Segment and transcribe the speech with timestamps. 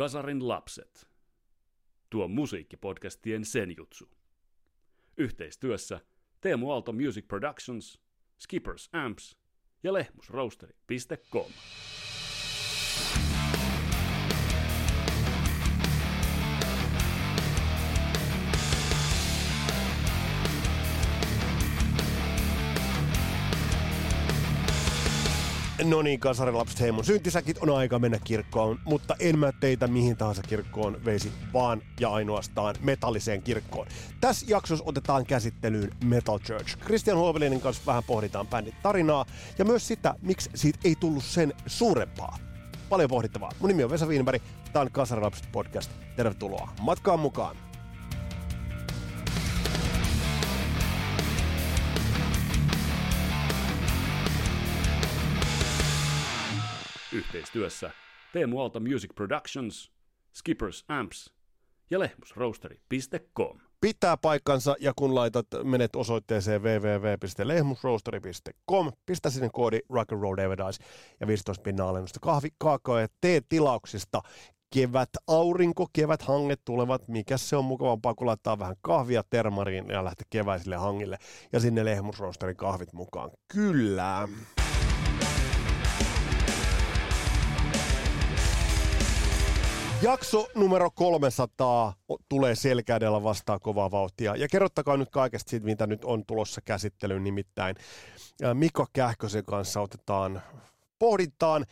[0.00, 1.08] Kasarin lapset.
[2.10, 4.10] Tuo musiikkipodcastien senjutsu.
[5.16, 6.00] Yhteistyössä
[6.40, 8.00] Teemu Aalto Music Productions,
[8.38, 9.36] Skippers Amps
[9.82, 11.52] ja lehmusroasteri.com.
[25.90, 30.16] No niin, kasarilapset, hei mun syntisäkit on aika mennä kirkkoon, mutta en mä teitä mihin
[30.16, 33.86] tahansa kirkkoon veisi, vaan ja ainoastaan metalliseen kirkkoon.
[34.20, 36.78] Tässä jaksossa otetaan käsittelyyn Metal Church.
[36.78, 39.26] Christian Huovelinin kanssa vähän pohditaan bändin tarinaa
[39.58, 42.38] ja myös sitä, miksi siitä ei tullut sen suurempaa.
[42.88, 43.52] Paljon pohdittavaa.
[43.60, 45.90] Mun nimi on Vesa Wienberg, tää on Kasarilapset podcast.
[46.16, 47.69] Tervetuloa matkaan mukaan.
[57.12, 57.90] Yhteistyössä
[58.32, 59.92] Teemu Aalto Music Productions,
[60.32, 61.34] Skippers Amps
[61.90, 63.58] ja lehmusroasteri.com.
[63.80, 70.84] pitää paikkansa ja kun laitat, menet osoitteeseen www.lehmusroasteri.com, pistä sinne koodi Rock and Roll Davidice
[71.20, 74.22] ja 15 pinnaa alennusta kahvi, kaakao ja tee tilauksista
[74.74, 80.04] kevät aurinko, kevät hanget tulevat, mikä se on mukavampaa, kun laittaa vähän kahvia termariin ja
[80.04, 81.18] lähteä keväisille hangille
[81.52, 83.30] ja sinne lehmusroosterin kahvit mukaan.
[83.48, 84.28] Kyllä.
[90.02, 91.94] Jakso numero 300
[92.28, 94.36] tulee selkäydellä vastaan kovaa vauhtia.
[94.36, 97.24] Ja kerrottakaa nyt kaikesta siitä, mitä nyt on tulossa käsittelyyn.
[97.24, 97.76] Nimittäin
[98.54, 100.42] Mikko Kähkösen kanssa otetaan
[100.98, 101.66] pohdintaan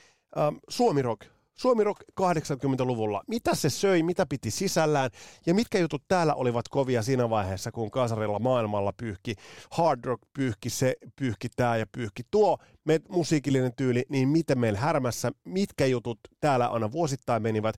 [0.69, 1.27] Suomi Rock.
[1.55, 3.23] Suomi Rock 80-luvulla.
[3.29, 5.11] Mitä se söi, mitä piti sisällään
[5.47, 9.35] ja mitkä jutut täällä olivat kovia siinä vaiheessa, kun kasarilla maailmalla pyyhki
[9.71, 14.79] hard rock, pyyhki se, pyyhki tää ja pyyhki tuo me, musiikillinen tyyli, niin miten meillä
[14.79, 17.75] härmässä, mitkä jutut täällä aina vuosittain menivät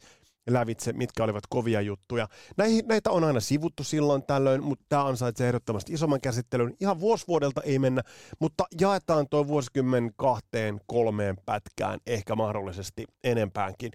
[0.48, 2.28] lävitse, mitkä olivat kovia juttuja.
[2.56, 6.76] Näihin, näitä on aina sivuttu silloin tällöin, mutta tämä ansaitsee ehdottomasti isomman käsittelyn.
[6.80, 8.02] Ihan vuosivuodelta ei mennä,
[8.38, 13.92] mutta jaetaan tuo vuosikymmen kahteen, kolmeen pätkään, ehkä mahdollisesti enempäänkin.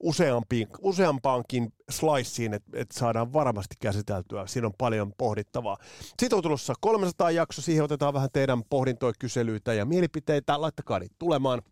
[0.00, 4.46] Useampiin, useampaankin sliceen, että et saadaan varmasti käsiteltyä.
[4.46, 5.76] Siinä on paljon pohdittavaa.
[6.18, 10.60] Sitten on tulossa 300 jakso, siihen otetaan vähän teidän pohdintoja, kyselyitä ja mielipiteitä.
[10.60, 11.62] Laittakaa niitä tulemaan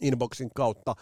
[0.00, 0.94] inboxin kautta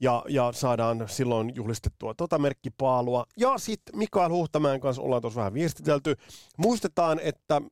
[0.00, 3.24] ja, ja saadaan silloin juhlistettua tota merkkipaalua.
[3.36, 6.16] Ja sitten Mikael Huhtamäen kanssa ollaan tuossa vähän viestitelty.
[6.56, 7.62] Muistetaan, että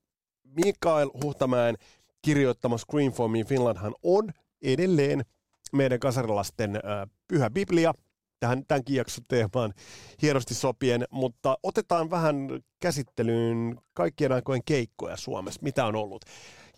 [0.44, 1.76] Mikael Huhtamäen
[2.22, 4.30] kirjoittama Screen for Me Finlandhan on
[4.62, 5.24] edelleen
[5.72, 6.82] meidän kasarilasten äh,
[7.28, 7.94] pyhä biblia,
[8.44, 9.72] tähän tämänkin jakson teemaan
[10.22, 12.36] hienosti sopien, mutta otetaan vähän
[12.80, 16.24] käsittelyyn kaikkien aikojen keikkoja Suomessa, mitä on ollut.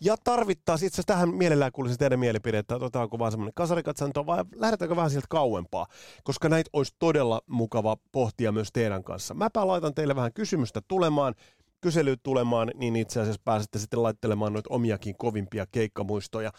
[0.01, 4.43] Ja tarvittaisiin itse asiassa tähän mielellään kuulisin teidän mielipidettä, että otetaanko vaan semmoinen kasarikatsanto vai
[4.55, 5.87] lähdetäänkö vähän sieltä kauempaa,
[6.23, 9.33] koska näitä olisi todella mukava pohtia myös teidän kanssa.
[9.33, 11.35] Mäpä laitan teille vähän kysymystä tulemaan,
[11.81, 16.51] kyselyt tulemaan, niin itse asiassa pääsette sitten laittelemaan noita omiakin kovimpia keikkamuistoja.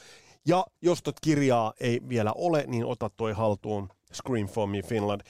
[0.47, 5.21] Ja jos tot kirjaa ei vielä ole, niin ota toi haltuun Scream for Me Finland.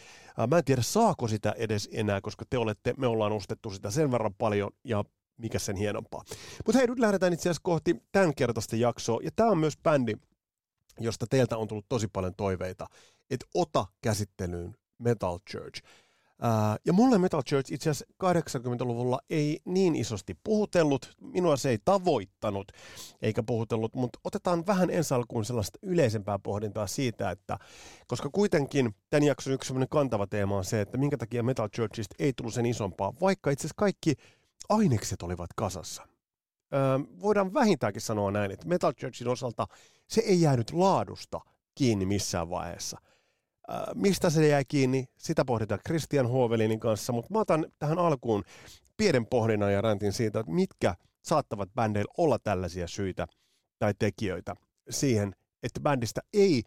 [0.51, 4.11] Mä en tiedä, saako sitä edes enää, koska te olette, me ollaan ostettu sitä sen
[4.11, 5.05] verran paljon ja
[5.39, 6.25] mikä sen hienompaa.
[6.67, 9.21] Mutta hei, nyt lähdetään itse asiassa kohti tämän kertaista jaksoa.
[9.23, 10.15] Ja tämä on myös bändi,
[11.01, 12.87] josta teiltä on tullut tosi paljon toiveita,
[13.31, 15.83] että ota käsittelyyn Metal Church.
[16.85, 22.73] Ja mulle Metal Church itse asiassa 80-luvulla ei niin isosti puhutellut, minua se ei tavoittanut
[23.23, 27.59] eikä puhutellut, mutta otetaan vähän ensi alkuun sellaista yleisempää pohdintaa siitä, että
[28.07, 32.33] koska kuitenkin tämän jakson yksi kantava teema on se, että minkä takia Metal Churchista ei
[32.33, 34.15] tullut sen isompaa, vaikka itse asiassa kaikki
[34.69, 36.03] ainekset olivat kasassa.
[36.75, 39.67] Öö, voidaan vähintäänkin sanoa näin, että Metal Churchin osalta
[40.09, 41.41] se ei jäänyt laadusta
[41.75, 42.99] kiinni missään vaiheessa.
[43.71, 48.45] Öö, mistä se jäi kiinni, sitä pohditaan Christian Huovelinin kanssa, mutta mä otan tähän alkuun
[48.97, 53.27] pienen pohdinnan ja räntin siitä, että mitkä saattavat bändeillä olla tällaisia syitä
[53.79, 54.55] tai tekijöitä
[54.91, 56.63] siihen, että bändistä ei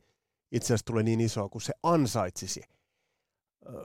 [0.51, 2.61] itse asiassa tule niin isoa kuin se ansaitsisi.
[3.65, 3.83] Öö,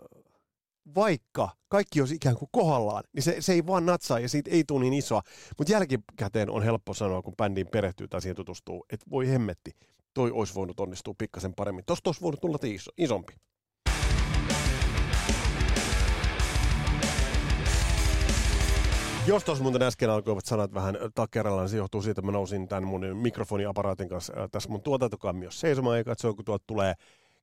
[0.95, 4.65] vaikka kaikki olisi ikään kuin kohdallaan, niin se, se ei vaan natsaa ja siitä ei
[4.65, 5.23] tule niin isoa.
[5.59, 9.71] Mutta jälkikäteen on helppo sanoa, kun bändiin perehtyy tai siihen tutustuu, että voi hemmetti,
[10.17, 11.85] toi olisi voinut onnistua pikkasen paremmin.
[11.85, 13.33] Tosta olisi voinut tulla iso, isompi.
[19.27, 22.69] Jos tuossa muuten äsken alkoivat sanat vähän takeralla, niin se johtuu siitä, että mä nousin
[22.69, 26.95] tämän mun mikrofoniaparaatin kanssa tässä mun tuotantokammiossa seisomaan ja katsoin, kun tuolta tulee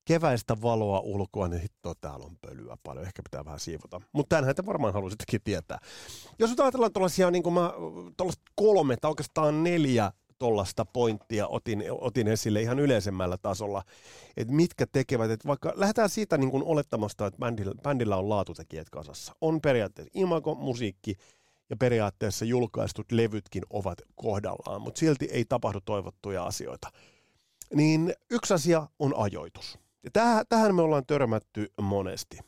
[0.05, 3.05] keväistä valoa ulkoa, niin hitto, täällä on pölyä paljon.
[3.05, 4.01] Ehkä pitää vähän siivota.
[4.13, 5.77] Mutta tämähän te varmaan haluaisittekin tietää.
[6.39, 7.73] Jos nyt ajatellaan tuollaisia niin kuin mä,
[8.55, 13.83] kolme tai oikeastaan neljä tuollaista pointtia otin, otin esille ihan yleisemmällä tasolla,
[14.37, 18.89] että mitkä tekevät, että vaikka lähdetään siitä niin kuin olettamasta, että bändillä, bändillä on laatutekijät
[18.89, 19.35] kasassa.
[19.41, 21.15] On periaatteessa imago, musiikki
[21.69, 26.89] ja periaatteessa julkaistut levytkin ovat kohdallaan, mutta silti ei tapahdu toivottuja asioita.
[27.73, 29.79] Niin yksi asia on ajoitus.
[30.03, 32.39] Ja tähän, tähän me ollaan törmätty monesti.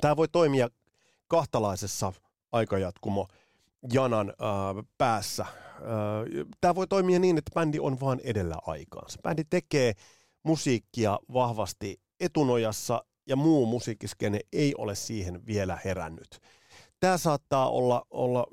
[0.00, 0.68] Tämä voi toimia
[1.28, 2.12] kahtalaisessa
[2.52, 3.28] aikajatkumo
[3.92, 5.42] janan äh, päässä.
[5.42, 5.52] Äh,
[6.60, 9.18] Tämä voi toimia niin, että bändi on vaan edellä aikaansa.
[9.22, 9.92] Bändi tekee
[10.42, 16.40] musiikkia vahvasti etunojassa ja muu musiikkiskene ei ole siihen vielä herännyt.
[17.00, 18.46] Tämä saattaa olla, olla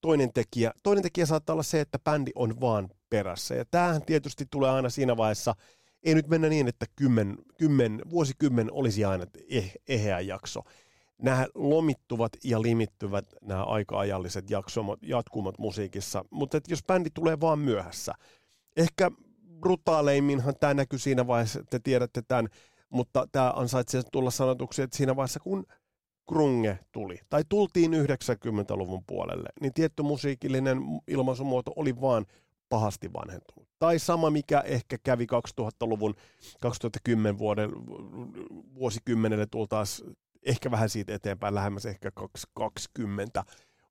[0.00, 0.72] toinen tekijä.
[0.82, 3.54] Toinen tekijä saattaa olla se, että bändi on vaan perässä.
[3.54, 5.54] Ja tämähän tietysti tulee aina siinä vaiheessa,
[6.02, 10.62] ei nyt mennä niin, että kymmen, kymmen, vuosikymmen olisi aina eh, eheä jakso
[11.22, 14.44] nämä lomittuvat ja limittyvät nämä aika-ajalliset
[15.02, 18.14] jatkumot musiikissa, mutta jos bändi tulee vaan myöhässä,
[18.76, 19.10] ehkä
[19.60, 22.48] brutaaleimminhan tämä näkyy siinä vaiheessa, te tiedätte tämän,
[22.90, 25.66] mutta tämä ansaitsee tulla sanotuksi, että siinä vaiheessa kun
[26.28, 32.26] grunge tuli, tai tultiin 90-luvun puolelle, niin tietty musiikillinen ilmaisumuoto oli vaan
[32.68, 33.68] pahasti vanhentunut.
[33.78, 35.26] Tai sama, mikä ehkä kävi
[35.60, 36.14] 2000-luvun,
[36.60, 37.70] 2010 vuoden
[38.74, 40.04] vuosikymmenelle tultaas
[40.42, 42.10] ehkä vähän siitä eteenpäin, lähemmäs ehkä
[42.54, 43.44] 20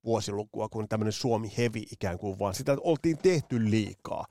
[0.04, 2.54] vuosilukua, kun tämmöinen Suomi hevi ikään kuin vaan.
[2.54, 4.26] Sitä oltiin tehty liikaa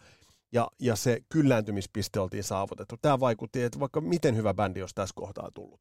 [0.52, 2.96] ja, ja se kyllääntymispiste oltiin saavutettu.
[3.02, 5.80] Tämä vaikutti, että vaikka miten hyvä bändi olisi tässä kohtaa tullut.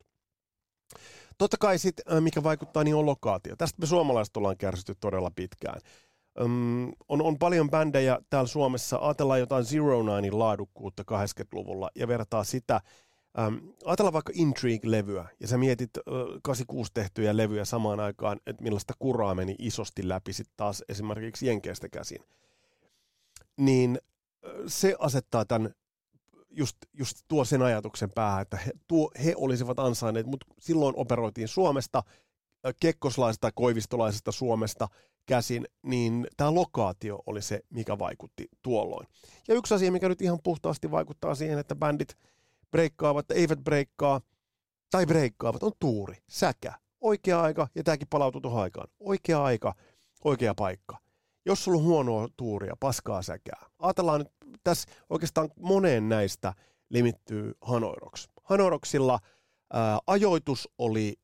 [1.37, 3.55] Totta kai sitten, mikä vaikuttaa, niin on lokaatio.
[3.55, 5.81] Tästä me suomalaiset ollaan kärsitty todella pitkään.
[6.41, 8.97] Öm, on, on paljon bändejä täällä Suomessa.
[8.97, 12.81] Ajatellaan jotain Zero Ninein laadukkuutta 80-luvulla ja vertaa sitä
[13.39, 13.55] Ähm,
[13.85, 16.03] ajatellaan vaikka Intrigue-levyä, ja sä mietit äh,
[16.41, 21.89] 86 tehtyjä levyjä samaan aikaan, että millaista kuraa meni isosti läpi sitten taas esimerkiksi Jenkeistä
[21.89, 22.19] käsin.
[23.57, 23.99] Niin
[24.45, 25.73] äh, se asettaa tämän,
[26.49, 31.47] just, just tuo sen ajatuksen päähän, että he, tuo, he olisivat ansainneet, mutta silloin operoitiin
[31.47, 32.03] Suomesta,
[32.65, 34.87] äh, kekkoslaisesta, koivistolaisesta Suomesta
[35.25, 39.07] käsin, niin tämä lokaatio oli se, mikä vaikutti tuolloin.
[39.47, 42.17] Ja yksi asia, mikä nyt ihan puhtaasti vaikuttaa siihen, että bändit–
[42.75, 44.21] breikkaavat, eivät breikkaa,
[44.91, 48.87] tai breikkaavat, on tuuri, säkä, oikea aika, ja tämäkin palautuu tuohon aikaan.
[48.99, 49.75] Oikea aika,
[50.23, 50.97] oikea paikka.
[51.45, 53.65] Jos sulla on huonoa tuuria, paskaa säkää.
[53.79, 54.27] Ajatellaan nyt,
[54.63, 56.53] tässä oikeastaan moneen näistä
[56.89, 58.29] limittyy Hanoiroks.
[58.43, 59.19] Hanoiroksilla
[59.73, 61.15] ää, ajoitus oli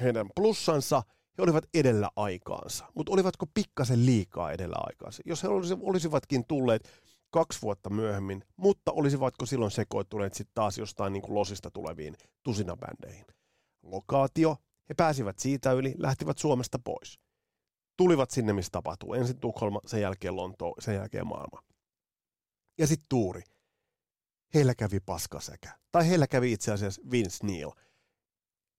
[0.00, 1.02] heidän plussansa,
[1.38, 5.22] he olivat edellä aikaansa, mutta olivatko pikkasen liikaa edellä aikaansa?
[5.26, 5.48] Jos he
[5.80, 6.88] olisivatkin tulleet
[7.34, 13.26] kaksi vuotta myöhemmin, mutta olisivatko silloin sekoittuneet sitten taas jostain niin kuin losista tuleviin tusinabändeihin?
[13.82, 14.56] Lokaatio,
[14.88, 17.18] he pääsivät siitä yli, lähtivät Suomesta pois.
[17.96, 19.14] Tulivat sinne, missä tapahtuu.
[19.14, 21.62] Ensin Tukholma, sen jälkeen Lonto, sen jälkeen maailma.
[22.78, 23.42] Ja sitten Tuuri.
[24.54, 25.78] Heillä kävi paskasäkä.
[25.92, 27.70] Tai heillä kävi itse asiassa Vince Neil.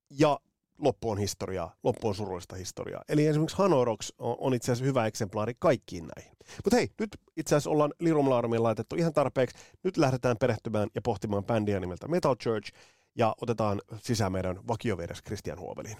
[0.09, 0.39] Ja
[0.77, 3.01] loppu on historiaa, loppu on surullista historiaa.
[3.09, 6.37] Eli esimerkiksi Hanoi Rocks on, on itse asiassa hyvä eksemplaari kaikkiin näihin.
[6.63, 9.57] Mutta hei, nyt itse asiassa ollaan Lirumlaarumiin laitettu ihan tarpeeksi.
[9.83, 12.71] Nyt lähdetään perehtymään ja pohtimaan bändiä nimeltä Metal Church
[13.15, 15.97] ja otetaan sisään meidän vakiovieres Christian Huoveliin.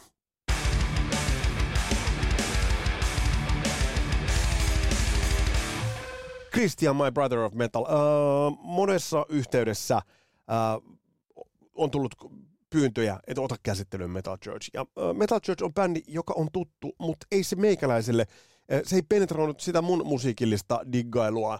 [6.53, 7.81] Christian, my brother of metal.
[7.81, 10.01] Uh, monessa yhteydessä
[10.77, 10.97] uh,
[11.75, 12.15] on tullut
[12.75, 14.69] pyyntöjä, että ota käsittelyyn Metal Church.
[14.73, 18.25] Ja Metal Church on bändi, joka on tuttu, mutta ei se meikäläiselle,
[18.83, 21.59] se ei penetroinut sitä mun musiikillista diggailua,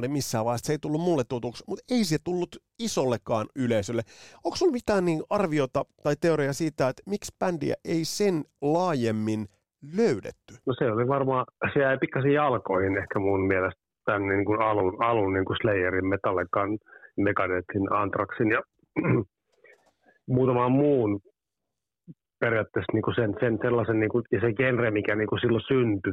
[0.00, 4.02] niin missään vaiheessa se ei tullut mulle tutuksi, mutta ei se tullut isollekaan yleisölle.
[4.44, 9.46] Onko sulla mitään niin arviota tai teoria siitä, että miksi bändiä ei sen laajemmin
[9.96, 10.54] löydetty?
[10.66, 15.04] No se oli varmaan, se jäi pikkasen jalkoihin ehkä mun mielestä tämän niin kuin alun,
[15.04, 16.78] alun niin kuin Slayerin, Metallican,
[17.16, 18.62] Megadethin, Anthraxin ja
[20.28, 21.20] muutaman muun
[22.40, 25.64] periaatteessa niin kuin sen, sen sellaisen, niin kuin, ja se genre, mikä niin kuin silloin
[25.68, 26.12] syntyi,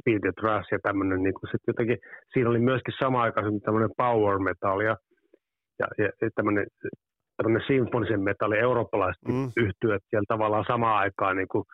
[0.00, 1.98] speed ja thrash ja tämmöinen, niin kuin, jotenkin,
[2.32, 4.96] siinä oli myöskin sama aikaan tämmöinen power metal ja,
[5.78, 6.66] ja, ja tämmöinen,
[7.36, 9.50] tämmöinen symfonisen metalli, eurooppalaiset mm.
[9.56, 11.64] yhtyöt siellä tavallaan samaan aikaan niin kuin,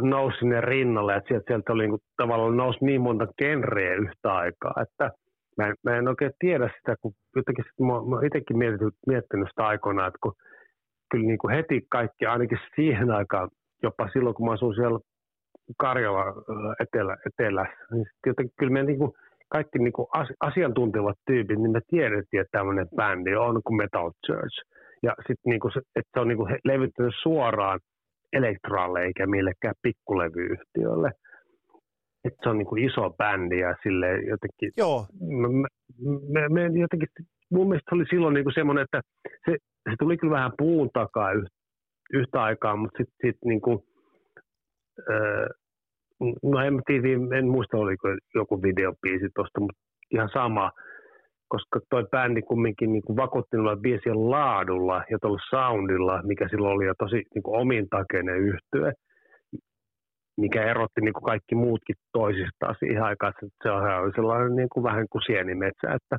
[0.00, 4.34] nousi sinne rinnalle, että sieltä, sieltä oli niin kuin, tavallaan nousi niin monta genreä yhtä
[4.34, 5.10] aikaa, että
[5.58, 9.48] mä en, mä en oikein tiedä sitä, kun jotenkin sit mä, mä itsekin miettinyt, miettinyt
[9.48, 10.34] sitä aikoinaan, että kun
[11.10, 13.48] kyllä niin kuin heti kaikki, ainakin siihen aikaan,
[13.82, 14.98] jopa silloin kun mä asuin siellä
[15.78, 16.24] Karjala
[16.80, 19.12] etelä, etelässä, niin jotenkin kyllä me niin kuin,
[19.48, 20.08] kaikki niin kuin
[20.40, 24.56] asiantuntevat tyypit, niin me tiedettiin, että tämmöinen bändi on kuin Metal Church.
[25.02, 27.80] Ja sitten niin kuin se, että se on niin kuin levyttänyt suoraan
[28.32, 31.10] elektraalle eikä millekään pikkulevyyhtiölle.
[32.24, 35.06] Että se on niin kuin iso bändi ja sille jotenkin, Joo,
[35.40, 35.48] mä,
[36.32, 37.08] mä, mä, jotenkin,
[37.50, 39.00] mun mielestä se oli silloin niin kuin semmoinen, että
[39.44, 39.56] se,
[39.90, 41.56] se tuli kyllä vähän puun takaa yhtä,
[42.12, 43.78] yhtä aikaa, mutta sitten sit niin kuin,
[45.10, 45.46] öö,
[46.42, 49.80] no en, tiedä, en muista oliko joku videopiisi tuosta, mutta
[50.14, 50.70] ihan sama,
[51.48, 56.74] koska toi bändi kumminkin niin kuin vakuutti noilla biisien laadulla ja tuolla soundilla, mikä silloin
[56.74, 58.92] oli jo tosi niin kuin omintakeinen yhtye,
[60.36, 63.32] mikä erotti niin kuin kaikki muutkin toisistaan siihen aikaan.
[63.62, 66.16] Se oli sellainen niin kuin vähän kuin sienimetsä, että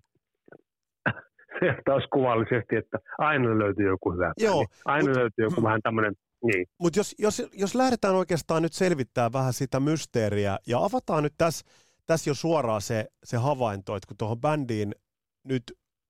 [1.60, 4.66] se taas kuvallisesti, että aina löytyy joku hyvä Joo.
[4.86, 6.66] Aina mut- löytyy joku vähän tämmöinen, niin.
[6.80, 11.66] Mutta jos, jos, jos lähdetään oikeastaan nyt selvittämään vähän sitä mysteeriä ja avataan nyt tässä
[12.06, 14.96] täs jo suoraan se, se havainto, että kun tuohon bändiin
[15.44, 15.64] nyt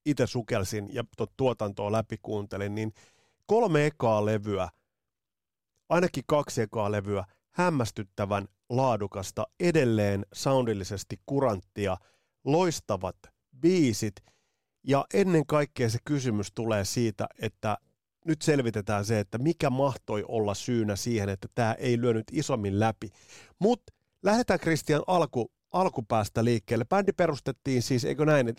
[0.06, 2.92] itse sukelsin ja tuot tuotantoa läpi kuuntelin, niin
[3.46, 4.70] kolme ekaa levyä,
[5.90, 11.98] ainakin kaksi ekaa levyä, hämmästyttävän laadukasta, edelleen soundillisesti kuranttia,
[12.44, 13.18] loistavat
[13.60, 14.16] biisit,
[14.88, 17.78] ja ennen kaikkea se kysymys tulee siitä, että
[18.26, 23.10] nyt selvitetään se, että mikä mahtoi olla syynä siihen, että tämä ei lyönyt isommin läpi.
[23.60, 23.94] Mutta
[24.24, 26.86] lähdetään Christian alku, alkupäästä liikkeelle.
[26.86, 28.54] Bändi perustettiin siis, eikö näin,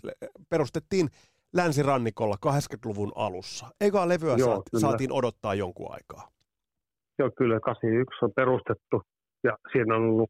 [0.49, 1.09] perustettiin
[1.53, 3.65] länsirannikolla 80-luvun alussa.
[3.81, 6.34] Eka levyä Joo, saat, saatiin odottaa jonkun aikaa.
[7.19, 9.01] Joo, kyllä 81 on perustettu.
[9.43, 10.29] Ja siinä on ollut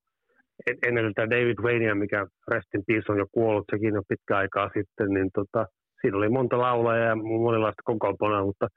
[0.68, 4.70] en- ennen tätä David Wayneä, mikä Restin Peace on jo kuollut, sekin on pitkä aikaa
[4.74, 5.68] sitten, niin tota,
[6.02, 8.68] siinä oli monta laulajaa ja monenlaista kokoonpanoa, mutta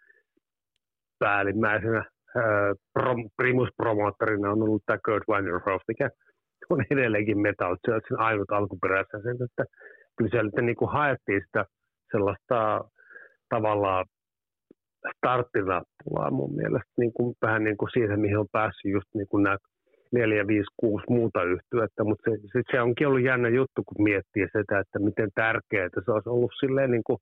[1.19, 2.05] päällimmäisenä
[2.37, 3.29] ää, prom,
[4.53, 6.11] on ollut tämä Kurt Weinrhoff, mikä
[6.71, 9.65] on edelleenkin Metal Churchin ainut alkuperäisen, että
[10.17, 11.65] kyllä siellä niin kuin haettiin sitä
[12.13, 12.85] sellaista
[13.49, 14.05] tavallaan
[15.17, 19.43] starttinappulaa mun mielestä niin kuin, vähän niin kuin siihen, mihin on päässyt just niin kuin
[19.43, 19.57] nämä
[20.13, 24.47] neljä, viisi, kuusi muuta yhtyettä, mutta se, se, se, onkin ollut jännä juttu, kun miettii
[24.47, 27.19] sitä, että miten tärkeää se olisi ollut silleen niin kuin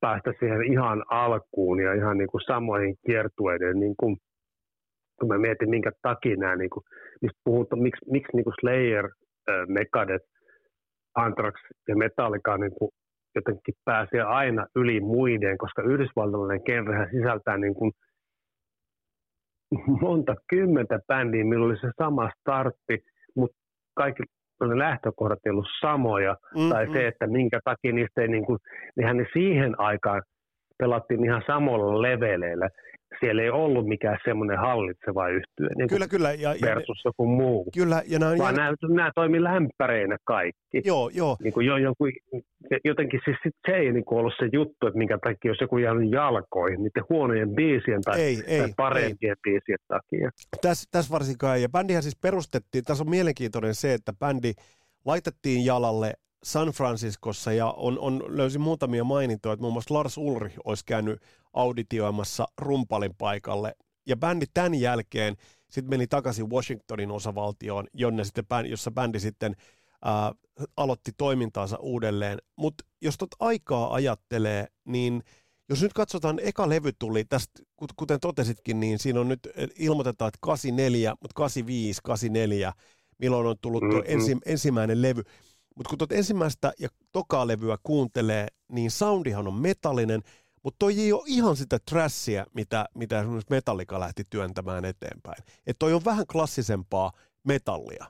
[0.00, 4.16] päästä siihen ihan alkuun ja ihan niin kuin samoihin kiertueiden, niin kuin,
[5.20, 6.84] kun mä mietin, minkä takia nämä, niin kuin,
[7.22, 9.04] mistä puhutaan, miksi, miksi niin kuin Slayer,
[9.50, 10.26] äh, Megadeth,
[11.14, 11.54] Anthrax
[11.88, 12.90] ja Metallica niin kuin
[13.36, 17.92] jotenkin pääsee aina yli muiden, koska yhdysvaltalainen genrehän sisältää niin kuin
[20.00, 22.98] monta kymmentä bändiä, millä oli se sama startti,
[23.36, 23.56] mutta
[23.96, 24.22] kaikki
[24.60, 26.92] ne lähtökohdat ei ollut samoja, Mm, tai mm.
[26.92, 28.58] se, että minkä takia niistä ei, niin kuin,
[28.96, 30.22] nehän ne siihen aikaan
[30.78, 32.68] pelattiin ihan samalla leveleillä.
[33.20, 36.32] Siellä ei ollut mikään semmoinen hallitseva yhtye niin Kyllä, kyllä.
[36.32, 37.70] Ja, ja, versus joku muu.
[37.74, 38.74] kyllä, ja nämä Vaan jäl...
[38.82, 40.82] nämä, nämä toimii lämpäreinä kaikki.
[40.84, 41.36] Joo, joo.
[41.42, 42.04] Niin kuin jo, joku,
[42.84, 45.78] jotenkin siis sit se ei niin kuin ollut se juttu, että minkä takia jos joku
[45.78, 48.74] jäänyt jalkoihin niiden huonojen biisien tai, Ei, ei, tai ei.
[48.76, 50.30] parempien biisien takia.
[50.62, 54.52] Tässä täs varsinkaan, ja bändihän siis perustettiin, tässä on mielenkiintoinen se, että bändi
[55.04, 56.12] laitettiin jalalle
[56.46, 61.22] San Franciscossa, ja on, on, löysin muutamia mainintoja, että muun muassa Lars Ulrich olisi käynyt
[61.52, 63.74] auditioimassa rumpalin paikalle,
[64.06, 65.36] ja bändi tämän jälkeen
[65.70, 69.56] sitten meni takaisin Washingtonin osavaltioon, jonne sitten, bändi- jossa bändi sitten
[70.04, 70.32] ää,
[70.76, 72.38] aloitti toimintaansa uudelleen.
[72.56, 75.22] Mutta jos tot aikaa ajattelee, niin
[75.68, 79.68] jos nyt katsotaan, eka levy tuli tästä, kut- kuten totesitkin, niin siinä on nyt eh,
[79.78, 82.72] ilmoitetaan, että 84, mutta 85, 84,
[83.18, 84.10] milloin on tullut tuo Mhm.
[84.10, 85.22] ensi, ensimmäinen levy.
[85.76, 90.20] Mutta kun tuota ensimmäistä ja tokaa levyä kuuntelee, niin soundihan on metallinen,
[90.64, 95.40] mutta toi ei ole ihan sitä trashia, mitä, mitä esimerkiksi Metallica lähti työntämään eteenpäin.
[95.66, 97.10] Että toi on vähän klassisempaa
[97.48, 98.04] metallia,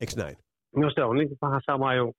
[0.00, 0.36] eikö näin?
[0.76, 2.12] No se on niin kuin vähän sama jo,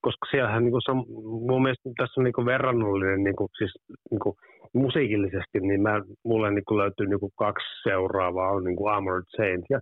[0.00, 1.04] koska siellähän niin kuin se on,
[1.48, 3.72] mun mielestä tässä on niin kuin verrannollinen niin kuin, siis,
[4.10, 4.36] niin kuin
[4.72, 9.64] musiikillisesti, niin mä, mulle niin kuin löytyy niin kuin kaksi seuraavaa, on niin Armored Saint
[9.70, 9.80] ja,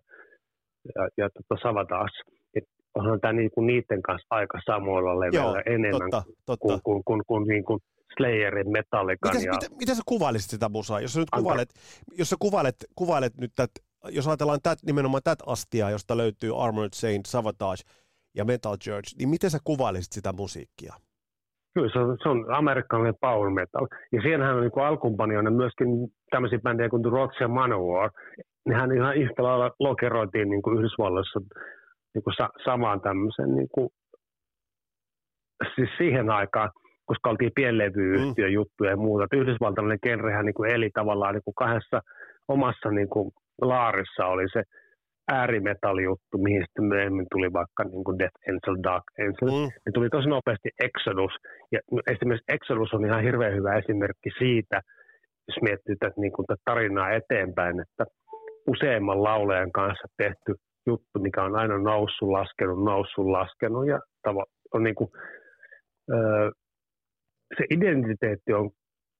[0.94, 2.18] ja, ja tota Savatage.
[2.54, 2.64] Et
[2.96, 6.66] onhan tämä niin kuin niiden kanssa aika samoilla leveillä enemmän totta, totta.
[6.66, 7.80] kuin, kuin, kuin, kuin, niin kuin
[8.16, 11.00] Slayerin, Metallican Mitäs, ja mitä, mitä sä kuvailisit sitä musaa?
[11.00, 11.68] Jos sä nyt kuvailet,
[12.18, 13.70] jos sä kuvailet, kuvailet nyt tät,
[14.08, 17.82] jos ajatellaan tät, nimenomaan tätä astiaa, josta löytyy Armored Saint, Savatage
[18.36, 20.94] ja Metal Church, niin miten sä kuvailisit sitä musiikkia?
[21.74, 23.86] Kyllä se on, se on amerikkalainen power metal.
[24.12, 25.88] Ja siinähän on niin alkuunpanijoina myöskin
[26.30, 28.10] tämmöisiä bändejä kuin The Rots ja Manowar.
[28.66, 31.40] Nehän ihan yhtä lailla lokeroitiin niin kuin Yhdysvalloissa
[32.16, 33.88] niin kuin sa- samaan tämmöisen niin kuin,
[35.74, 36.70] siis siihen aikaan,
[37.04, 39.24] koska oltiin pienlevyyhtiö juttuja ja muuta.
[39.24, 42.00] Että Yhdysvaltalainen genrehän niin kuin eli tavallaan niin kuin kahdessa
[42.48, 43.30] omassa niin kuin
[43.62, 44.62] laarissa oli se
[45.28, 49.70] äärimetallijuttu, mihin sitten myöhemmin tuli vaikka niin kuin Death Angel, Dark Angel Mm.
[49.86, 51.32] ne tuli tosi nopeasti Exodus.
[51.72, 51.80] Ja
[52.12, 54.80] esimerkiksi Exodus on ihan hirveän hyvä esimerkki siitä,
[55.48, 58.04] jos miettii tätä, niin kuin tätä tarinaa eteenpäin, että
[58.66, 60.54] useamman laulajan kanssa tehty
[60.86, 65.10] juttu, mikä on aina noussut, laskenut, noussut, laskenut ja tavo- on niin kuin,
[66.10, 66.50] öö,
[67.58, 68.70] se identiteetti on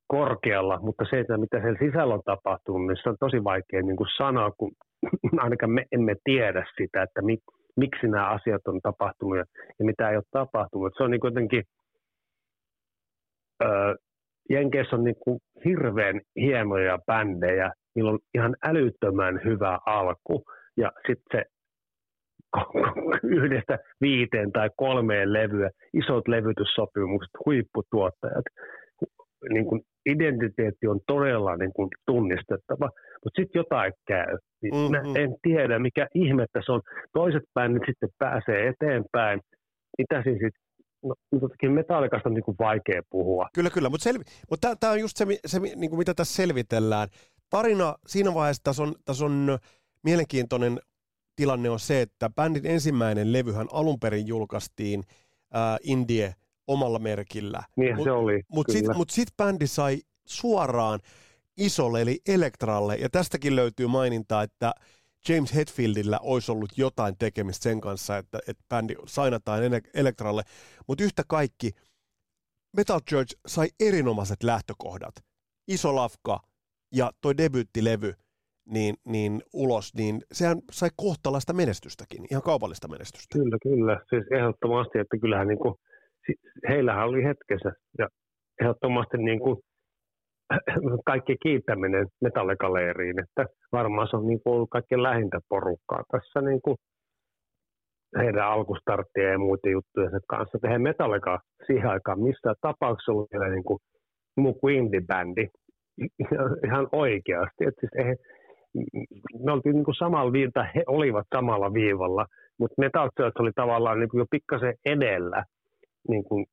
[0.06, 3.96] korkealla, mutta se, että mitä siellä sisällä on tapahtunut, niin se on tosi vaikea niin
[3.96, 4.72] kuin sanoa, kun
[5.44, 7.38] ainakaan me emme tiedä sitä, että mi,
[7.76, 9.44] miksi nämä asiat on tapahtunut ja,
[9.78, 10.92] ja mitä ei ole tapahtunut.
[10.96, 11.62] Se on niin jotenkin,
[13.64, 13.94] öö,
[14.50, 20.44] Jenkeissä on niin kuin hirveän hienoja bändejä, niillä on ihan älyttömän hyvä alku
[20.76, 21.44] ja sitten se
[23.22, 28.44] yhdestä viiteen tai kolmeen levyä, isot levytyssopimukset, huipputuottajat,
[29.52, 32.90] niin kuin identiteetti on todella niin kuin tunnistettava,
[33.24, 34.38] mutta sitten jotain käy.
[34.62, 35.10] Niin mm-hmm.
[35.10, 36.80] Mä en tiedä, mikä ihmettä se on.
[37.12, 39.40] Toiset bändit sitten pääsee eteenpäin.
[39.98, 40.54] Mitä siis sit,
[41.04, 43.48] no, jotenkin metallikasta on niin kuin vaikea puhua.
[43.54, 47.08] Kyllä, kyllä, mutta selvi, mut tämä on just se, se niin kuin mitä tässä selvitellään.
[47.50, 49.58] Tarina siinä vaiheessa tässä on, tässä on
[50.04, 50.78] mielenkiintoinen
[51.36, 55.04] tilanne on se, että bändin ensimmäinen levyhän alun perin julkaistiin
[55.54, 56.34] äh, Indie–
[56.66, 57.62] omalla merkillä.
[57.76, 61.00] Niin mut, se oli, Mutta sitten mut sit bändi sai suoraan
[61.56, 64.74] isolle eli Elektralle, ja tästäkin löytyy maininta, että
[65.28, 69.60] James Hetfieldillä olisi ollut jotain tekemistä sen kanssa, että, että bändi sainataan
[69.94, 70.42] Elektralle,
[70.86, 71.72] mutta yhtä kaikki
[72.76, 75.14] Metal Church sai erinomaiset lähtökohdat.
[75.68, 76.40] Iso lafka
[76.92, 78.14] ja toi debyyttilevy
[78.66, 83.38] niin, niin ulos, niin sehän sai kohtalaista menestystäkin, ihan kaupallista menestystä.
[83.38, 84.00] Kyllä, kyllä.
[84.10, 85.74] Siis ehdottomasti, että kyllähän niin kuin
[86.68, 88.08] heillähän oli hetkessä ja
[88.60, 89.56] ehdottomasti niin kuin
[91.10, 96.60] kaikki kiittäminen metallekaleeriin, että varmaan se on niin kuin ollut kaikkein lähintä porukkaa tässä niin
[96.62, 96.76] kuin
[98.18, 100.56] heidän alkustarttien ja muiden juttujen kanssa.
[100.58, 103.78] Että he metallika siihen aikaan missään tapauksessa ollut vielä niin kuin
[104.36, 105.46] muu kuin indie-bändi
[106.66, 107.64] ihan oikeasti.
[107.66, 108.16] Että siis he,
[109.44, 112.26] me oltiin niin kuin samalla viivalla, he olivat samalla viivalla,
[112.58, 115.44] mutta Metal Church oli tavallaan niin kuin jo pikkasen edellä
[116.08, 116.46] niin kuin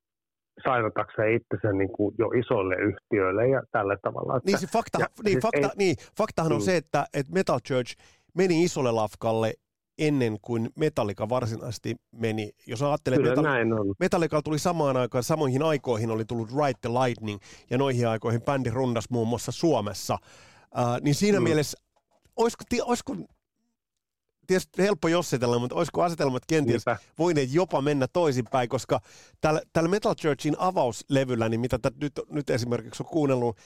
[0.63, 4.38] sainotakseen itsensä niin kuin jo isoille yhtiöille ja tällä tavalla.
[4.38, 6.56] Että, niin, se fakta, ja, niin, siis fakta, ei, niin, faktahan mm.
[6.56, 7.96] on se, että, että Metal Church
[8.38, 9.53] meni isolle lafkalle
[9.98, 12.52] ennen kuin Metallica varsinaisesti meni.
[12.67, 13.95] Jos ajattelee, Kyllä Metal- näin on.
[14.00, 18.69] Metallica tuli samaan aikaan, samoihin aikoihin oli tullut Ride the Lightning, ja noihin aikoihin bändi
[18.69, 20.17] rundas muun muassa Suomessa.
[20.78, 21.43] Uh, niin siinä mm.
[21.43, 21.78] mielessä,
[22.36, 23.15] olisiko, olisiko
[24.48, 26.98] tietysti helppo jossitella, mutta olisiko asetelmat kenties Niinpä.
[27.19, 29.00] voineet jopa mennä toisinpäin, koska
[29.41, 33.58] tällä, tällä Metal Churchin avauslevyllä, niin mitä nyt, nyt esimerkiksi on kuunnellut,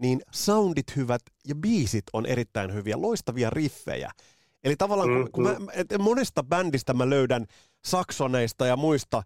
[0.00, 4.10] niin soundit hyvät ja biisit on erittäin hyviä, loistavia riffejä.
[4.64, 5.64] Eli tavallaan mm, kun, mm.
[5.64, 7.46] Mä, et monesta bändistä mä löydän
[7.84, 9.22] saksoneista ja muista,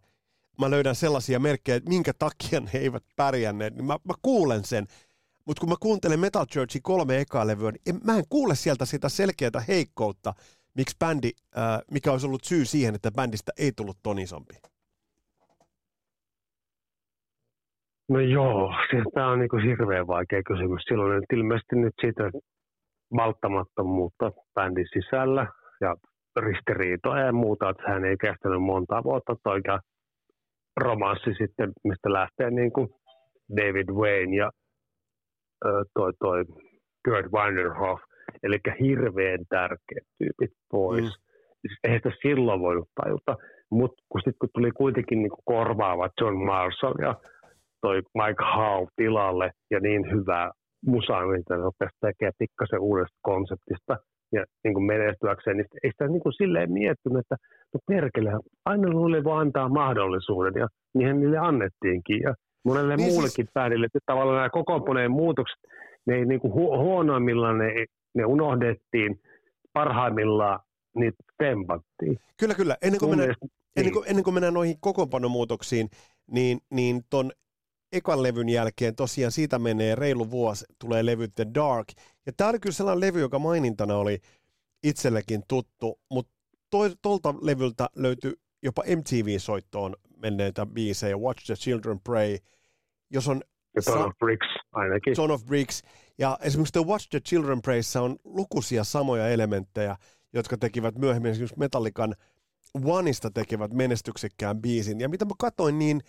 [0.59, 4.87] mä löydän sellaisia merkkejä, että minkä takia ne eivät pärjänneet, niin mä, mä kuulen sen.
[5.49, 9.09] Mutta kun mä kuuntelen Metal Churchin kolme ekaa levyä, niin mä en kuule sieltä sitä
[9.09, 10.33] selkeää heikkoutta,
[10.77, 14.55] miksi bändi, äh, mikä olisi ollut syy siihen, että bändistä ei tullut ton isompi?
[18.09, 20.83] No joo, siis tämä on niinku hirveän vaikea kysymys.
[20.89, 22.31] Silloin on ilmeisesti nyt siitä
[23.15, 25.47] malttamattomuutta bändin sisällä
[25.81, 25.97] ja
[26.37, 29.81] ristiriitoja ja muuta, että hän ei kestänyt monta vuotta toika
[30.77, 32.89] romanssi sitten, mistä lähtee niin kuin
[33.57, 34.51] David Wayne ja
[35.95, 36.45] toi, toi
[37.05, 38.03] Kurt Weinderhoff
[38.43, 41.05] eli hirveän tärkeät tyypit pois.
[41.05, 41.29] Mm.
[41.61, 43.37] Siis eihän sitä silloin voinut tajuta,
[43.71, 47.15] mutta kun sitten kun tuli kuitenkin niin korvaava John Marshall ja
[47.81, 50.51] toi Mike Howe tilalle ja niin hyvää
[50.87, 53.97] musaa, mitä se rupesi tekemään pikkasen uudesta konseptista
[54.33, 57.37] ja niin kuin menestyäkseen, niin ei sitä niin kuin silleen miettinyt, että
[57.75, 58.31] no perkele,
[58.65, 62.21] aina luulee vaan antaa mahdollisuuden ja niihin niille annettiinkin.
[62.23, 62.35] Ja
[62.69, 63.51] monelle niin muullekin siis...
[63.55, 65.59] päädille, että tavallaan nämä kokoonpaneen muutokset,
[66.07, 67.73] ne ei niin kuin hu- huonoimmillaan ne
[68.15, 69.21] ne unohdettiin,
[69.73, 70.61] parhaimmillaan
[70.97, 72.19] niitä tempattiin.
[72.41, 72.77] Kyllä, kyllä.
[72.83, 74.11] Ennen kuin, mennään, mielestä, ennen, kuin, niin.
[74.11, 75.89] ennen kuin mennään noihin kokoonpanomuutoksiin,
[76.31, 77.33] niin, niin ton
[77.93, 81.89] ekan levyn jälkeen tosiaan siitä menee reilu vuosi, tulee levy The Dark.
[82.27, 84.19] Ja tämä oli kyllä sellainen levy, joka mainintana oli
[84.83, 86.33] itsellekin tuttu, mutta
[87.03, 92.39] tuolta levyltä löytyi jopa MTV-soittoon menneitä biisejä, Watch the Children Pray,
[93.11, 93.43] jos on...
[93.77, 95.17] Ja Son of Bricks ainakin.
[95.17, 95.83] Son of Bricks.
[96.19, 99.97] Ja esimerkiksi The Watch the Children Prayssä on lukuisia samoja elementtejä,
[100.33, 102.15] jotka tekivät myöhemmin esimerkiksi Metallican
[102.85, 105.01] Oneista tekevät menestyksekkään biisin.
[105.01, 106.01] Ja mitä mä katsoin, niin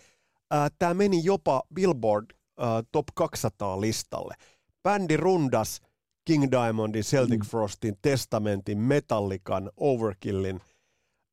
[0.54, 4.34] äh, tämä meni jopa Billboard äh, Top 200 listalle.
[4.82, 5.80] Bändi rundas
[6.24, 7.46] King Diamondin, Celtic mm.
[7.46, 10.60] Frostin, Testamentin, Metallican, Overkillin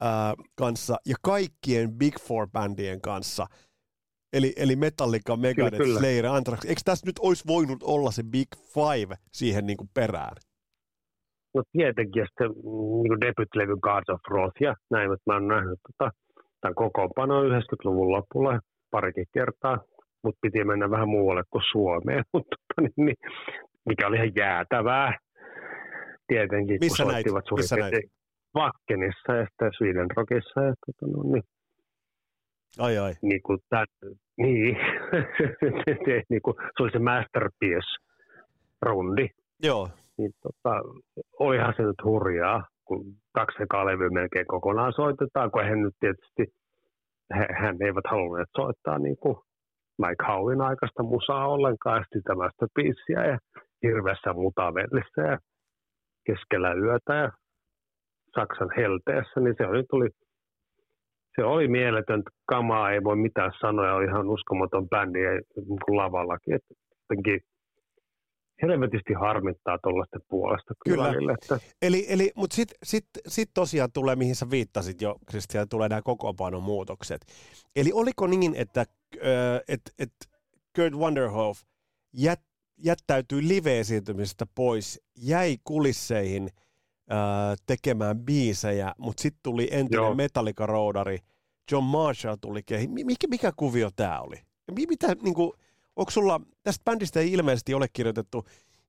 [0.03, 3.47] äh, kanssa ja kaikkien Big Four-bändien kanssa–
[4.33, 6.65] Eli, eli Metallica, Megadeth, kyllä, Slayer, Anthrax.
[6.65, 10.35] Eikö tässä nyt olisi voinut olla se Big Five siihen niin kuin perään?
[11.55, 12.51] No tietenkin, ja sitten
[13.03, 16.11] niin debut-levy Gods of Wrath ja näin, että mä oon nähnyt tota,
[16.61, 18.59] tämän kokoonpano 90-luvun lopulla
[18.91, 19.77] parikin kertaa,
[20.23, 23.17] mutta piti mennä vähän muualle kuin Suomeen, mutta tota, niin, niin,
[23.85, 25.17] mikä oli ihan jäätävää.
[26.27, 27.25] Tietenkin, Missä kun näit?
[27.25, 28.09] soittivat suurin piirtein
[28.53, 30.59] Vakkenissa ja sitten Sweden Rockissa.
[30.67, 31.43] Ja, tota, no, niin,
[32.79, 33.13] Ai ai.
[33.21, 33.85] niin, kuin tämän,
[34.37, 34.77] niin,
[36.29, 39.29] niin kuin, se oli se Masterpiece-rundi.
[39.63, 39.89] Joo.
[40.17, 40.81] Niin, tota,
[41.39, 46.45] olihan se nyt hurjaa, kun kaksi ekaa levyä melkein kokonaan soitetaan, kun eihän nyt tietysti,
[47.37, 49.37] he, hän eivät halunneet soittaa niin kuin
[49.97, 53.37] Mike Howin aikaista musaa ollenkaan, ja sitä Masterpiecea ja
[53.83, 55.37] hirveässä mutavellissä ja
[56.25, 57.31] keskellä yötä ja
[58.35, 60.09] Saksan helteessä, niin se oli, tuli,
[61.39, 66.55] se oli mieletöntä kamaa, ei voi mitään sanoa, oli ihan uskomaton bändi ja niin lavallakin,
[66.55, 67.41] että jotenkin
[68.61, 71.33] helvetisti harmittaa tuollaisten puolesta kyllä, Kyllä.
[71.33, 75.89] että Eli, eli mutta sitten sit, sit tosiaan tulee, mihin sä viittasit jo, Kristian, tulee
[75.89, 77.21] nämä kokoonpanon muutokset.
[77.75, 78.87] Eli oliko niin, että äh,
[79.67, 80.13] et, et
[80.75, 81.61] Kurt Wonderhoff
[82.13, 82.41] jät,
[82.77, 86.49] jättäytyi live-esiintymisestä pois, jäi kulisseihin
[87.65, 90.15] tekemään biisejä, mutta sitten tuli entinen Joo.
[90.15, 91.17] Metallica-roudari,
[91.71, 92.87] John Marshall tuli kehi.
[92.87, 94.35] Mi- Mikä, mikä kuvio tämä oli?
[94.87, 95.55] Mitä, niinku,
[95.95, 98.45] onko sulla, tästä bändistä ei ilmeisesti ole kirjoitettu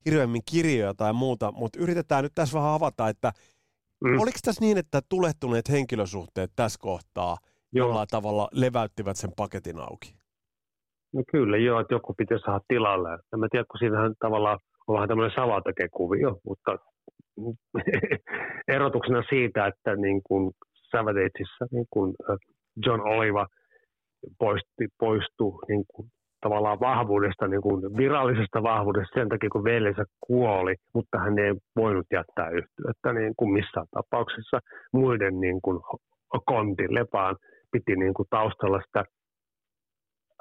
[0.07, 3.33] hirveämmin kirjoja tai muuta, mutta yritetään nyt tässä vähän avata, että
[4.05, 7.37] mm, oliko tässä niin, että tulehtuneet henkilösuhteet tässä kohtaa
[7.73, 10.15] joo, jollain tavalla leväyttivät sen paketin auki?
[11.13, 13.19] no kyllä joo, että joku piti saada tilalle.
[13.33, 16.79] En mä tiedä, kun siinähän tavallaan on vähän tämmöinen salatekekuvio, mutta
[18.75, 20.51] erotuksena siitä, että niin kuin
[20.91, 22.15] Savageissa niin kuin
[22.87, 23.47] John Oliva
[24.39, 26.09] poisti, poistui niin kuin
[26.41, 32.07] tavallaan vahvuudesta, niin kuin virallisesta vahvuudesta sen takia, kun veljensä kuoli, mutta hän ei voinut
[32.13, 34.59] jättää yhtyettä niin kuin missään tapauksessa
[34.93, 35.81] muiden niin kuin
[36.47, 37.37] kontille, vaan
[37.73, 39.05] piti niin kuin taustalla sitä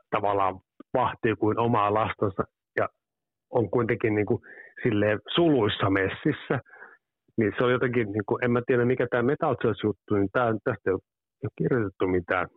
[0.10, 0.60] tavallaan
[0.94, 2.44] vahtii kuin omaa lastansa
[2.80, 2.90] ja
[3.50, 4.42] on kuitenkin niin kuin
[5.36, 6.60] suluissa messissä.
[7.38, 10.54] Niin se on jotenkin, niin kuin, en mä tiedä mikä tämä Metal juttu, niin tää,
[10.64, 12.48] tästä ei ole kirjoitettu mitään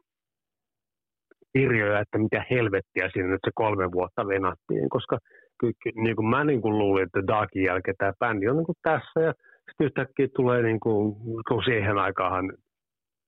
[1.52, 5.18] kirjoja, että mitä helvettiä siinä nyt se kolme vuotta venattiin, koska
[5.60, 8.66] ky, ky, niin kuin mä niin kuin luulin, että Darkin jälkeen tämä bändi on niin
[8.66, 9.32] kuin tässä ja
[9.68, 11.14] sitten yhtäkkiä tulee niin kuin,
[11.48, 12.52] kun siihen aikaan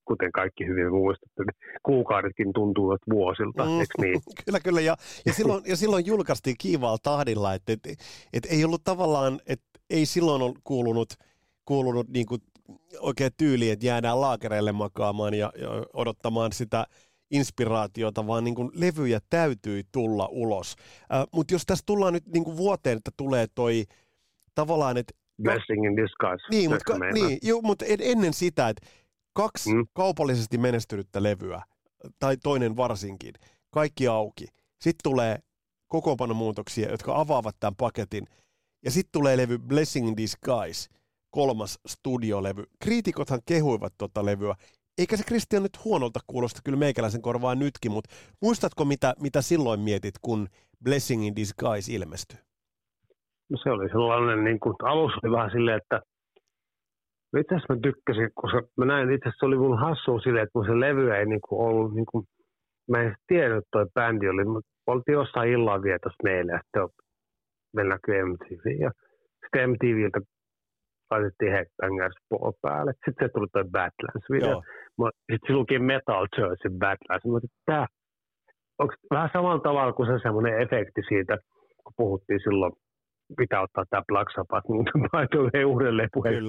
[0.05, 3.81] kuten kaikki hyvin muistatte, niin kuukaudetkin tuntuvat vuosilta, mm.
[3.81, 4.21] eikö niin?
[4.45, 4.81] kyllä, kyllä.
[4.81, 7.81] Ja, ja, silloin, ja silloin julkaistiin kiivaalla tahdilla, että et,
[8.33, 11.09] et ei ollut tavallaan, että ei silloin ole kuulunut,
[11.65, 12.43] kuulunut niin kuin
[12.99, 16.87] oikein tyyli, että jäädään laakereille makaamaan ja, ja odottamaan sitä
[17.31, 20.77] inspiraatiota, vaan niin kuin levyjä täytyi tulla ulos.
[21.15, 23.85] Äh, Mutta jos tässä tullaan nyt niin kuin vuoteen, että tulee toi
[24.55, 26.47] tavallaan, että Blessing in disguise.
[26.51, 28.87] niin, mutta, niin, joo, mutta en, ennen sitä, että
[29.33, 29.75] kaksi.
[29.75, 29.87] Mm.
[29.93, 31.63] kaupallisesti menestynyttä levyä,
[32.19, 33.35] tai toinen varsinkin,
[33.71, 34.47] kaikki auki.
[34.81, 35.39] Sitten tulee
[35.89, 38.27] kokoonpanomuutoksia, jotka avaavat tämän paketin.
[38.85, 40.89] Ja sitten tulee levy Blessing in Disguise,
[41.33, 42.65] kolmas studiolevy.
[42.85, 44.55] Kriitikothan kehuivat tota levyä.
[44.99, 48.11] Eikä se Kristian nyt huonolta kuulosta kyllä meikäläisen korvaan nytkin, mutta
[48.43, 50.49] muistatko mitä, mitä silloin mietit, kun
[50.85, 52.39] Blessing in Disguise ilmestyi?
[53.51, 56.01] No se oli sellainen, niin kuin, alussa oli vähän silleen, että
[57.37, 60.67] asiassa mä tykkäsin, koska mä näin itse asiassa se oli mun hassua silleen, että mun
[60.67, 62.25] se levy ei niin kuin, ollut, niin kuin,
[62.91, 66.89] mä en tiennyt, että toi bändi oli, mutta oltiin jossain illanvietossa meillä ja sitten
[67.77, 68.91] meillä näkyi MTV ja
[69.43, 70.21] sitten MTVltä
[71.13, 72.93] laitettiin Headbangers Ball päälle.
[72.93, 74.59] Sitten se tuli toi Badlands-video.
[75.31, 77.25] Sitten se luki Metal Churchin Badlands.
[77.27, 77.87] Mä että tää,
[78.79, 81.35] onko vähän samalla tavalla kuin se semmoinen efekti siitä,
[81.85, 82.73] kun puhuttiin silloin,
[83.37, 86.45] pitää ottaa tämä Black Sabbath muuten paitoille uudelleen puheen.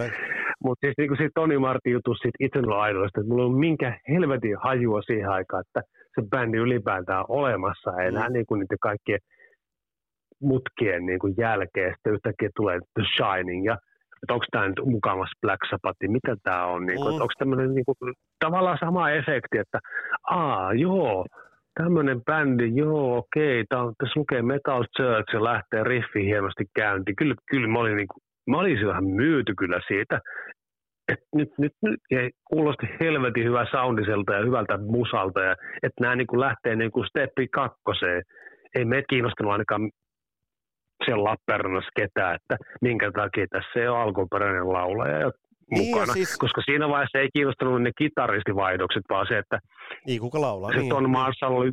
[0.63, 4.57] Mutta siis niin siitä Toni Martin jutussa siitä itse aidoista, että mulla on minkä helvetin
[4.63, 5.81] hajua siihen aikaan, että
[6.15, 8.33] se bändi ylipäätään on olemassa enää Mm.
[8.33, 9.19] niin kuin niiden kaikkien
[10.41, 11.93] mutkien niin kuin jälkeen.
[11.93, 13.77] Sitten yhtäkkiä tulee The Shining ja
[14.23, 17.21] että onko tämä nyt mukamas Black Sabbath, mitä tämä on, niin kuin, Mm.
[17.21, 19.79] onko tämmöinen niin kuin, tavallaan sama efekti, että
[20.29, 21.25] aa joo,
[21.79, 27.15] tämmöinen bändi, joo okei, tää on, tässä lukee Metal Church ja lähtee riffi hienosti käyntiin.
[27.15, 30.21] Kyllä, kyllä mä olin, niin kuin, mä olin vähän myyty kyllä siitä,
[31.11, 36.15] että nyt, nyt, nyt ja kuulosti helvetin hyvä soundiselta ja hyvältä musalta, ja että nämä
[36.15, 38.21] niin kuin lähtee niin kuin steppi kakkoseen.
[38.75, 39.89] Ei meitä kiinnostanut ainakaan
[41.05, 45.31] siellä Lappeenrannassa ketään, että minkä takia tässä ei ole alkuperäinen laulaja ja
[45.71, 46.13] Niin, ja mukana.
[46.13, 49.59] siis- Koska siinä vaiheessa ei kiinnostanut ne kitaristivaihdokset, vaan se, että
[50.07, 50.71] Niin, kuka laulaa.
[50.71, 51.11] se Niin, Ton niin.
[51.11, 51.71] Marshall oli,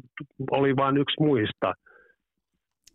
[0.51, 1.75] oli vain yksi muista.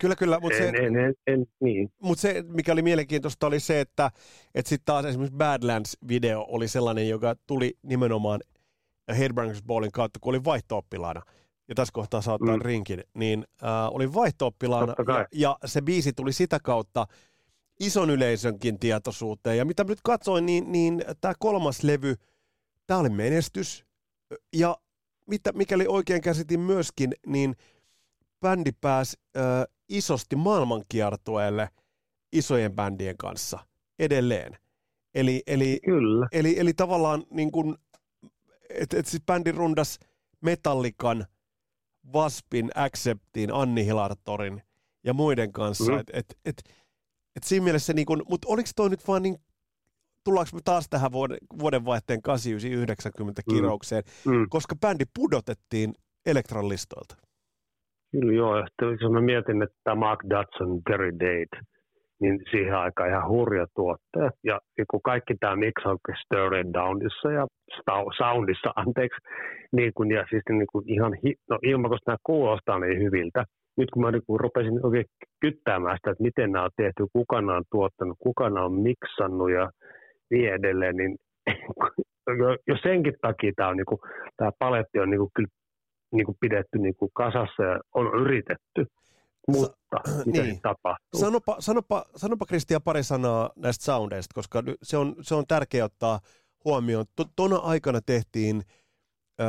[0.01, 1.89] Kyllä, kyllä, mutta se, En, en, en, en, niin.
[2.01, 4.11] mut se, mikä oli mielenkiintoista, oli se, että,
[4.55, 8.39] että sitten taas esimerkiksi Badlands-video oli sellainen, joka tuli nimenomaan
[9.17, 11.21] Headbangers Ballin kautta, kun oli vaihto-oppilaana.
[11.67, 12.59] Ja tässä kohtaa saattaa mm.
[12.59, 12.65] Mm.
[12.65, 15.25] rinkin, niin äh, oli vaihto-oppilaana Totta kai.
[15.31, 17.07] ja, ja se biisi tuli sitä kautta
[17.79, 19.57] ison yleisönkin tietoisuuteen.
[19.57, 22.15] Ja mitä nyt katsoin, niin, niin tämä kolmas levy,
[22.87, 23.85] tämä oli menestys.
[24.53, 24.77] Ja
[25.27, 27.55] mitä, mikäli oikein käsitin myöskin, niin
[28.41, 29.43] bändi pääsi äh,
[29.89, 31.69] isosti maailmankiertueelle
[32.31, 33.59] isojen bändien kanssa
[33.99, 34.57] edelleen.
[35.13, 36.27] Eli, eli, Kyllä.
[36.31, 37.75] eli, eli tavallaan niin kuin,
[38.69, 39.99] että et siis bändi rundas
[40.41, 41.25] Metallikan,
[42.13, 44.61] Waspin, Acceptin, Anni Hilartorin
[45.03, 45.91] ja muiden kanssa.
[45.91, 45.99] Mm.
[45.99, 46.63] Et, et, et,
[47.35, 49.35] et siinä mielessä, niin kuin, mutta oliko toi nyt vaan niin,
[50.23, 53.53] tullaanko me taas tähän vuoden, vuodenvaihteen 89-90 Mm.
[53.55, 54.45] kiroukseen, Mm.
[54.49, 55.93] koska bändi pudotettiin
[56.25, 57.15] Elektran listoilta.
[58.11, 61.65] Kyllä joo, ja sitten jos mä mietin, että Mark Dodson, Terry Date,
[62.21, 64.33] niin siihen aikaan ihan hurja tuotteet.
[64.43, 67.47] Ja, ja kun kaikki tämä miksaus Stirred Downissa ja
[68.17, 69.19] Soundissa, anteeksi,
[69.71, 73.45] niin kun, ja siis niin kun ihan, hi- no ilman, koska nämä kuulostaa niin hyviltä,
[73.77, 75.05] nyt kun mä niin kun rupesin oikein
[75.41, 79.51] kyttäämään sitä, että miten nämä on tehty, kuka nämä on tuottanut, kuka nämä on miksannut
[79.51, 79.69] ja
[80.31, 81.15] niin edelleen, niin
[82.41, 83.99] jo, jo senkin takia tämä, on, niin kuin,
[84.37, 85.49] tämä paletti on niin kuin, kyllä
[86.11, 88.85] niin kuin pidetty niin kuin kasassa ja on yritetty.
[89.51, 90.61] Mutta mitä niin.
[90.61, 91.19] tapahtuu?
[91.19, 96.19] Sanopa, sanopa, sanopa Kristian pari sanaa näistä soundeista, koska se on, se on tärkeää ottaa
[96.65, 97.05] huomioon.
[97.15, 98.63] To- Tona aikana tehtiin
[99.41, 99.47] öö,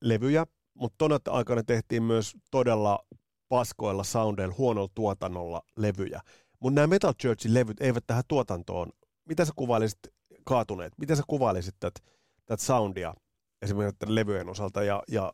[0.00, 3.06] levyjä, mutta tona aikana tehtiin myös todella
[3.48, 6.20] paskoilla soundeilla, huonolla tuotannolla levyjä.
[6.60, 8.92] Mutta nämä Metal Churchin levyt eivät tähän tuotantoon.
[9.28, 9.98] Mitä sä kuvailisit
[10.44, 10.92] kaatuneet?
[10.98, 12.00] Miten sä kuvailisit tätä
[12.46, 13.14] tät soundia
[13.62, 14.82] esimerkiksi levyjen osalta?
[14.82, 15.32] Ja, ja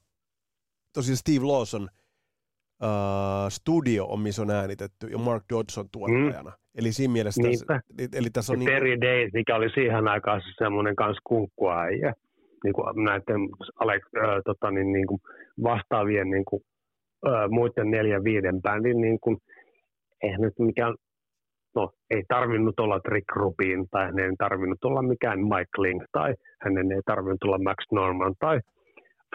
[0.92, 1.88] tosiaan Steve Lawson
[2.82, 6.50] uh, studio on, missä on äänitetty, ja Mark Dodson tuottajana.
[6.50, 6.60] Mm.
[6.78, 7.80] Eli siinä mielessä tässä,
[8.18, 12.12] eli tässä on niin, Terry Days, mikä oli siihen aikaan se semmoinen kans kunkkuäijä,
[12.64, 13.40] niin kuin näiden
[13.80, 15.20] Alex, äh, tota, niin, niin kuin
[15.62, 16.62] vastaavien niin kuin,
[17.28, 19.36] äh, muiden neljän viiden bändin, niin kuin,
[20.22, 20.94] eihän nyt mikään,
[21.74, 26.34] no ei tarvinnut olla Rick Rubin, tai hänen ei tarvinnut olla mikään Mike Link, tai
[26.60, 28.60] hänen ei tarvinnut olla Max Norman, tai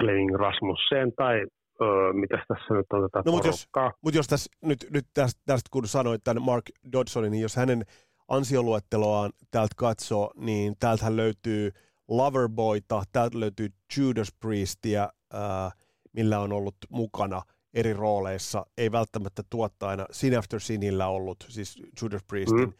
[0.01, 1.45] Fleming Rasmussen, tai
[1.81, 3.67] öö, mitäs tässä nyt on tätä No, mut jos-.
[4.01, 7.85] Mutta jos tässä, nyt, nyt tästä, tästä kun sanoit tämän Mark Dodsonin, niin jos hänen
[8.27, 11.71] ansioluetteloaan täältä katsoo, niin täältähän löytyy
[12.07, 15.71] Loverboyta, täältä löytyy Judas Priestia, ää,
[16.13, 17.41] millä on ollut mukana
[17.73, 22.73] eri rooleissa, ei välttämättä tuottajana, Sin After Sinillä ollut, siis Judas Priestin, Mm.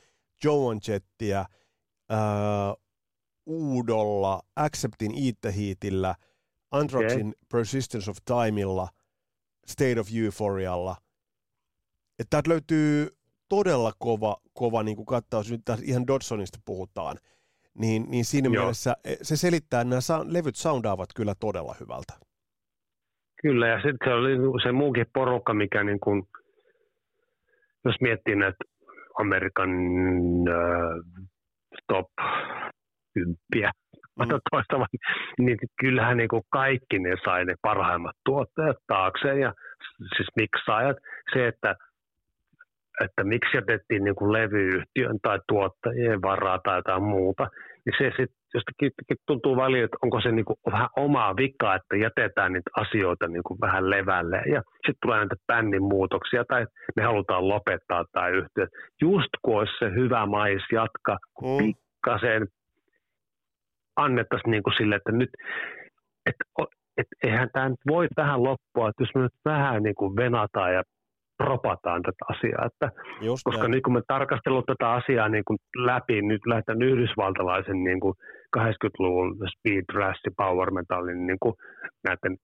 [0.44, 1.46] Joan Jettiä,
[2.10, 2.74] ää,
[3.46, 6.16] Uudolla, Acceptin Eat Heatillä,
[6.72, 8.88] Anthraxin Persistence of Timeilla,
[9.68, 10.96] State of Euphorialla.
[12.20, 13.08] Että täältä löytyy
[13.50, 17.18] todella kova, kova niin kuin kattaus, nyt tässä ihan Dodsonista puhutaan,
[17.80, 18.64] niin, niin siinä Joo.
[18.64, 22.14] mielessä eh, se selittää, että nämä sa- levyt soundaavat kyllä todella hyvältä.
[23.42, 26.24] Kyllä, ja sitten se oli se muukin porukka, mikä niin kuin,
[27.86, 28.58] jos miettii näitä
[29.20, 29.70] Amerikan
[30.50, 31.26] äh,
[31.88, 32.08] top
[33.14, 33.72] kymppiä,
[34.20, 34.24] Mm.
[34.24, 34.40] mm.
[34.52, 34.88] toista vai,
[35.40, 39.54] niin kyllähän niin kuin kaikki ne sai ne parhaimmat tuottajat taakseen ja
[40.16, 40.98] siis miksaajat.
[41.34, 41.76] Se, että,
[43.04, 47.48] että miksi jätettiin niin kuin levyyhtiön tai tuottajien varaa tai jotain muuta,
[47.86, 48.92] niin se sitten jostakin
[49.28, 53.44] tuntuu välillä, että onko se niin kuin vähän omaa vikaa, että jätetään niitä asioita niin
[53.44, 58.68] kuin vähän levälle ja sitten tulee näitä bändin muutoksia tai me halutaan lopettaa tämä yhtiö.
[59.02, 61.66] Just kun olisi se hyvä mais jatka, kun Mm.
[61.66, 62.48] pikkasen
[63.96, 65.30] annettaisiin niin kuin sille, että nyt,
[66.26, 66.36] et,
[66.98, 70.74] et, eihän tämä nyt voi tähän loppua, että jos me nyt vähän niin kuin venataan
[70.74, 70.84] ja
[71.38, 73.72] propataan tätä asiaa, että Just koska näin.
[73.72, 78.14] nyt kun me tarkastellut tätä asiaa niin kuin läpi, nyt lähdetään yhdysvaltalaisen niin kuin
[78.58, 81.54] 80-luvun speed, thrash, power metallin niin kuin
[82.04, 82.38] näiden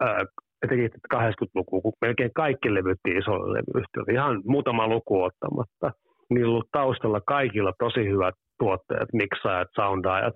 [0.00, 0.24] ää,
[0.62, 5.90] etenkin 80-luku, kun melkein kaikki levyttiin isolle levyyhtiölle, ihan muutama luku ottamatta.
[6.30, 10.34] Niillä on ollut taustalla kaikilla tosi hyvät tuottajat, miksaajat, soundaajat,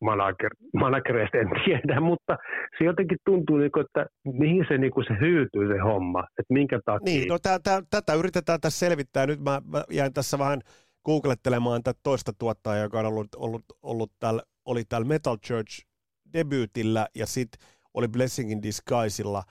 [0.00, 2.36] manager, managereista en tiedä, mutta
[2.78, 6.54] se jotenkin tuntuu, niin kuin, että mihin se, niin kuin se hyytyy se homma, että
[6.54, 7.04] minkä takia.
[7.04, 9.26] Niin, no tää, tää, tätä yritetään tässä selvittää.
[9.26, 10.60] Nyt mä, mä jäin tässä vähän
[11.04, 15.86] googlettelemaan tätä toista tuottajaa, joka on ollut, ollut, ollut täällä, oli täällä Metal Church
[16.32, 19.42] debyytillä ja sitten oli Blessing in Disguiseilla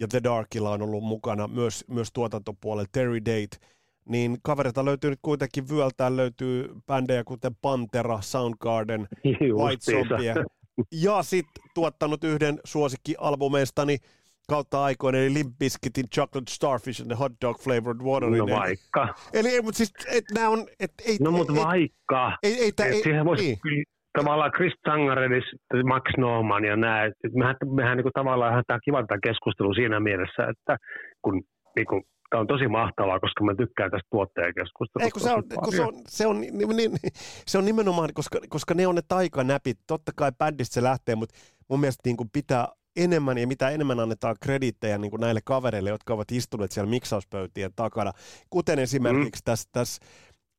[0.00, 3.56] ja The Darkilla on ollut mukana myös, myös tuotantopuolella Terry Date.
[4.08, 9.08] Niin kavereita löytyy nyt kuitenkin vyöltään, löytyy bändejä kuten Pantera, Soundgarden,
[9.58, 9.92] White.
[9.92, 10.34] Zombie
[10.92, 13.96] ja sitten tuottanut yhden suosikkialbumeistani
[14.48, 18.30] kautta aikoina, eli Limp Bizkitin Chocolate Starfish and the Hot Dog Flavored Water.
[18.30, 19.14] No vaikka.
[19.32, 22.38] Eli ei, mutta siis, et, nää on, et, ei, No mutta ei, vaikka.
[22.42, 23.84] Ei, ei, ei, ei, siihen voisi niin.
[24.18, 25.44] tavallaan Chris Sangaredis,
[25.84, 29.74] Max Norman ja nämä, että mehän, mehän niin kuin tavallaan ihan tämä kiva tämä keskustelu
[29.74, 30.76] siinä mielessä, että
[31.22, 31.42] kun
[31.76, 35.04] niin kuin, tämä on tosi mahtavaa, koska mä tykkään tästä tuottajakeskustelusta.
[35.04, 36.92] Ei, kun se on, kun se on, se on, niin, niin,
[37.46, 39.78] se on nimenomaan, koska, koska ne on ne taikanäpit.
[39.86, 41.34] Totta kai bändistä se lähtee, mutta
[41.68, 45.90] mun mielestä niin kuin pitää enemmän ja mitä enemmän annetaan krediittejä niin kuin näille kavereille,
[45.90, 48.12] jotka ovat istuneet siellä miksauspöytien takana,
[48.50, 49.44] kuten esimerkiksi mm.
[49.44, 50.02] tässä, tässä,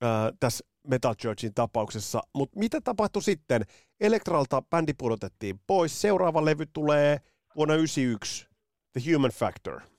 [0.03, 2.21] äh, tässä Metal Churchin tapauksessa.
[2.35, 3.61] Mutta mitä tapahtui sitten?
[3.99, 6.01] Elektralta bändi pudotettiin pois.
[6.01, 7.17] Seuraava levy tulee
[7.55, 8.47] vuonna 1991,
[8.93, 9.90] The Human Factor.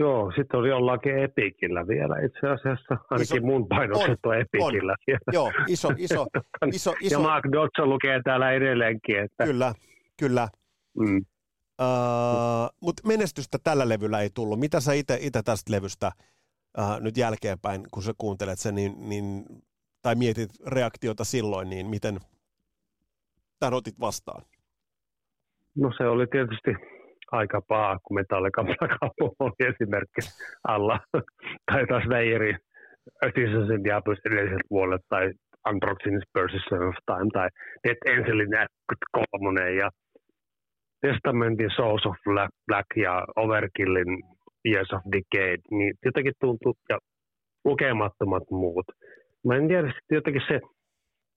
[0.00, 2.96] Joo, sitten oli jollakin Epikillä vielä itse asiassa.
[3.10, 5.20] Ainakin Iso- mun painokset on, on, Epikillä vielä.
[5.32, 6.26] Joo, iso, iso,
[6.72, 9.74] iso, Ja iso Mark Dodson lukee täällä edelleenkin, että kyllä,
[10.18, 10.48] kyllä.
[10.98, 11.24] mm,
[11.82, 14.60] Uh, Mutta menestystä tällä levyllä ei tullut.
[14.60, 16.10] Mitä sä itse tästä levystä
[16.78, 19.44] uh, nyt jälkeenpäin, kun sä kuuntelet sen, niin, niin,
[20.02, 22.18] tai mietit reaktiota silloin, niin miten
[23.60, 24.42] tämän otit vastaan?
[25.74, 26.70] no se oli tietysti
[27.32, 29.02] aika paha, kun Metallica Black
[29.40, 30.20] oli esimerkki
[30.68, 31.00] alla.
[31.72, 32.58] tai taas Veijerin
[33.74, 35.32] in Diablos edelliseltä vuodelta, tai
[35.64, 37.48] Anthraxin Persistent of Time, tai
[37.84, 39.90] Dead Angelin Act 3 ja
[41.00, 42.16] Testamentin Souls of
[42.66, 44.22] Black, ja Overkillin
[44.68, 46.98] Years of Decay, niin jotenkin tuntuu, ja
[47.64, 48.86] lukemattomat muut.
[49.46, 50.60] Mä en tiedä, jotenkin se,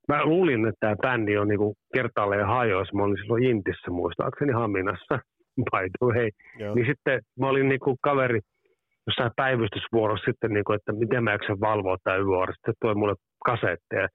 [0.07, 2.93] mä luulin, että tämä bändi on niinku kertaalleen hajois.
[2.93, 5.19] Mä olin silloin Intissä muistaakseni Haminassa,
[5.71, 6.29] by the way.
[6.59, 6.75] Joo.
[6.75, 8.39] Niin sitten mä olin niinku kaveri
[9.07, 12.53] jossain päivystysvuorossa sitten, niinku, että miten mä jaksan valvoa tämä yövuoro.
[12.53, 14.07] Sitten toi mulle kasetteja.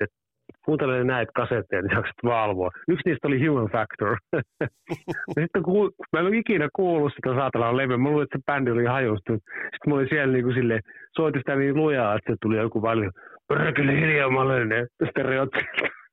[0.00, 0.16] että
[0.64, 2.70] kuuntele näitä kasetteja, niin jaksat valvoa.
[2.88, 4.16] Yksi niistä oli Human Factor.
[5.40, 8.70] sitten kun mä en ole ikinä kuullut sitä saatana levyä, mä luulin, että se bändi
[8.70, 9.42] oli hajustunut.
[9.46, 10.80] Sitten mä olin siellä niin kuin silleen,
[11.16, 13.12] soitin sitä niin lujaa, että se tuli joku paljon,
[13.48, 15.66] perkele hiljaa, mä olen ne stereotypit.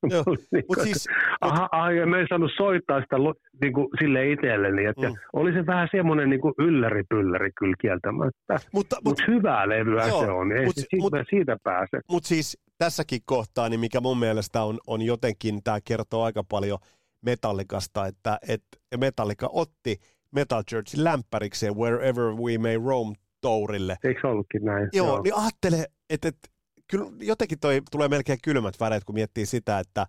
[0.13, 1.07] Joo, niin Mutta siis,
[1.41, 3.15] aha, aha, ja mä en saanut soittaa sitä
[3.61, 4.85] niin kuin sille itselleni.
[4.85, 5.15] Että Mm.
[5.33, 8.53] Oli se vähän semmoinen niin kuin ylläri-pylläri kyllä kieltämättä.
[8.53, 10.51] mutta, mutta, Mut hyvää levyä Joo, se on.
[10.51, 11.99] Ei mut- siitä, mut- siitä pääse.
[12.09, 16.79] mutta siis tässäkin kohtaa, niin mikä mun mielestä on, on jotenkin, tämä kertoo aika paljon
[17.25, 18.67] Metallikasta, että, että
[18.99, 19.95] Metallika otti
[20.35, 23.95] Metal Churchin lämpärikseen Wherever We May Roam tourille.
[24.03, 24.89] Eikö se ollutkin näin?
[24.93, 25.21] Joo, Joo.
[25.21, 26.47] niin ajattele, että, että
[26.87, 30.07] kyllä jotenkin toi tulee melkein kylmät väreet, kun miettii sitä, että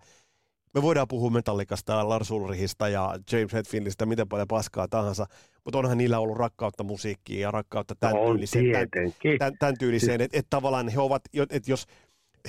[0.75, 5.27] me voidaan puhua Metallikasta Lars Ulrichista ja James Hetfieldistä, miten paljon paskaa tahansa,
[5.65, 9.39] mutta onhan niillä ollut rakkautta musiikkiin ja rakkautta tämän No tyyliseen, tämän, tietenkin.
[9.39, 11.87] tämän, tämän tyyliseen että, että tavallaan he ovat, että jos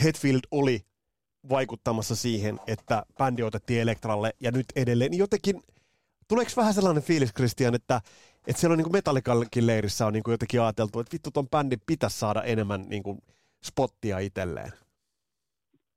[0.04, 0.82] Hetfield oli
[1.50, 5.64] vaikuttamassa siihen, että bändi otettiin Elektralle ja nyt edelleen, niin jotenkin,
[6.28, 8.02] tuleeko vähän sellainen fiilis, Christian, että,
[8.48, 12.20] että siellä on niin Metallicallakin leirissä on niin jotenkin ajateltu, että vittu ton bändin pitäisi
[12.20, 13.20] saada enemmän niin kuin
[13.66, 14.72] spottia itselleen.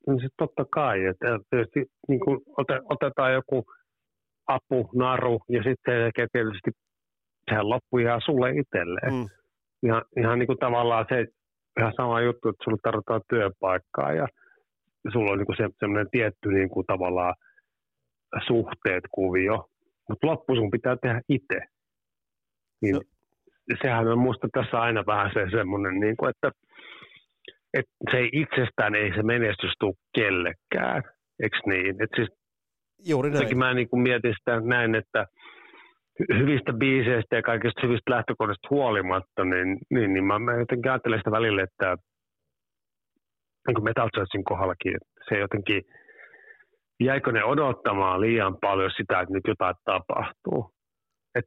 [0.06, 3.64] No se totta kai, että tietysti niin kuin ote, otetaan joku
[4.46, 6.70] apu, naru ja sitten se tekee tietysti
[7.50, 9.12] sehän loppuu ihan sulle itselleen.
[9.12, 9.26] Mm.
[9.86, 11.26] Ihan, ihan niin kuin tavallaan se
[11.80, 14.26] ihan sama juttu, että sulle tarvitaan työpaikkaa ja
[15.12, 17.34] sulla on niin kuin se, semmoinen tietty niin kuin tavallaan
[18.46, 19.68] suhteet kuvio,
[20.08, 21.60] mutta loppu sun pitää tehdä itse.
[22.82, 23.00] Niin No.
[23.82, 26.50] sehän on musta tässä aina vähän se semmoinen, niin kuin, että,
[27.74, 31.02] että se ei itsestään ei se menestys tule kellekään,
[31.42, 32.02] eikö niin?
[32.02, 32.28] Et siis
[33.06, 33.58] Juuri näin.
[33.58, 35.26] mä niin kuin mietin sitä näin, että
[36.22, 41.18] hy- hyvistä biiseistä ja kaikista hyvistä lähtökohdista huolimatta, niin, niin, niin mä, mä jotenkin ajattelen
[41.18, 41.96] sitä välillä, että
[43.66, 45.82] niin kuin Metal Churchin kohdallakin, että se jotenkin,
[47.00, 50.70] jäikö ne odottamaan liian paljon sitä, että nyt jotain tapahtuu.
[51.34, 51.44] Et,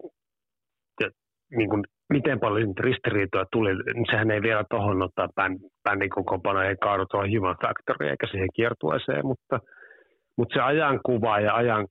[1.58, 6.10] niin kuin, miten paljon niitä ristiriitoja tuli, niin sehän ei vielä tuohon ottaa bänd, bändin
[6.10, 9.60] kokoonpano, ei kaadu tuohon Human Factory eikä siihen kiertueeseen, mutta,
[10.38, 11.88] mutta se ajankuva ja ajan,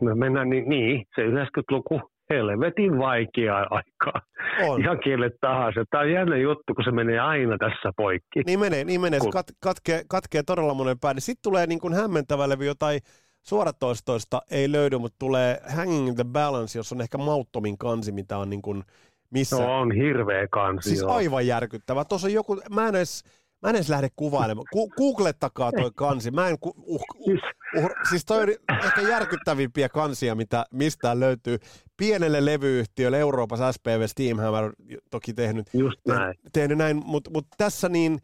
[0.00, 4.20] me mennään niin, niin se 90-luku helvetin vaikeaa aikaa.
[4.68, 4.80] On.
[4.80, 5.84] Ihan kelle tahansa.
[5.90, 8.40] Tämä on jännä juttu, kun se menee aina tässä poikki.
[8.46, 9.20] Niin menee, niin menee.
[9.20, 11.20] Se Kun- kat, katkee, katkee todella monen päin.
[11.20, 13.00] Sitten tulee niin kuin hämmentävä levy, jotain
[13.44, 18.50] suoratoistoista ei löydy, mutta tulee Hanging the Balance, jossa on ehkä mauttomin kansi, mitä on
[18.50, 18.84] niin kuin
[19.30, 19.56] missä.
[19.56, 20.88] Se on hirveä kansi.
[20.88, 21.12] Siis joo.
[21.12, 22.04] aivan järkyttävä.
[22.04, 23.24] Tuossa on joku, mä en edes,
[23.62, 24.66] mä en edes lähde kuvailemaan.
[24.72, 26.30] Ku, googlettakaa toi kansi.
[26.30, 27.40] Mä en, ku, uh, uh, Siis,
[27.78, 28.48] uh, siis toi on
[28.84, 31.58] ehkä järkyttävimpiä kansia, mitä mistään löytyy.
[31.96, 34.72] Pienelle levyyhtiölle Euroopassa SPV Steamhammer
[35.10, 36.34] toki tehnyt, just näin.
[36.52, 38.18] tehnyt näin, mutta mut tässä niin,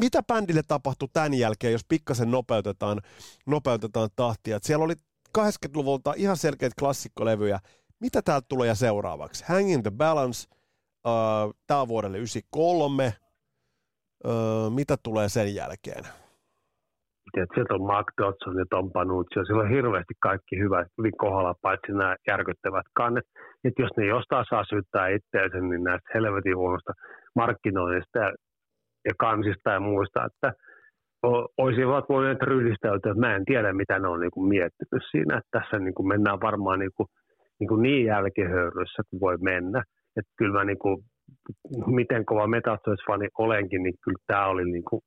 [0.00, 2.98] mitä bändille tapahtui tämän jälkeen, jos pikkasen nopeutetaan,
[3.46, 4.56] nopeutetaan tahtia?
[4.56, 4.94] Et siellä oli
[5.38, 7.58] 80-luvulta ihan selkeitä klassikkolevyjä.
[8.00, 9.44] Mitä täältä tulee seuraavaksi?
[9.48, 10.48] Hanging the Balance,
[11.06, 13.12] uh, tämä on vuodelle 93.
[14.24, 16.04] Uh, mitä tulee sen jälkeen?
[17.32, 21.16] Tiedät, sieltä on Mark Dodson ja Tom Panucci, ja siellä on hirveästi kaikki hyvä, hyvin
[21.16, 23.24] kohdalla, paitsi nämä järkyttävät kannet.
[23.64, 26.92] Että jos ne jostain saa syyttää itseänsä, niin näistä helvetin huonosta
[27.34, 28.32] markkinoinnista ja,
[29.04, 30.52] ja kansista ja muista, että
[31.58, 33.14] olisivat voineet ryhdistäytyä.
[33.14, 36.40] Mä en tiedä, mitä ne on niin kuin miettinyt siinä, että tässä niin kuin mennään
[36.40, 37.06] varmaan niin, kuin,
[37.60, 39.82] niin, kuin niin jälkihöyryssä kuin voi mennä.
[40.16, 41.04] Että kyllä mä niin kuin,
[41.86, 45.02] miten kova Metallica-fani olenkin, niin kyllä tämä oli niin kuin,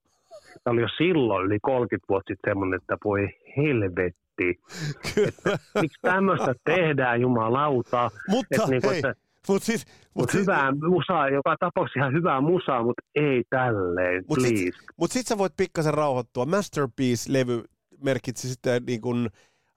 [0.63, 4.15] tämä oli jo silloin yli 30 vuotta sitten semmoinen, että voi helvetti.
[5.27, 8.09] Että, miksi tämmöistä tehdään, jumalauta.
[8.29, 9.13] Mutta että, niin kuin, hei, että,
[9.47, 14.23] mut siis, mut mut siis, hyvää musaa, joka tapauksessa ihan hyvää musaa, mutta ei tälleen,
[14.29, 14.55] mut please.
[14.55, 16.45] Sit, mutta sitten sä voit pikkasen rauhoittua.
[16.45, 17.63] Masterpiece-levy
[18.03, 19.25] merkitsi sitten niin kuin,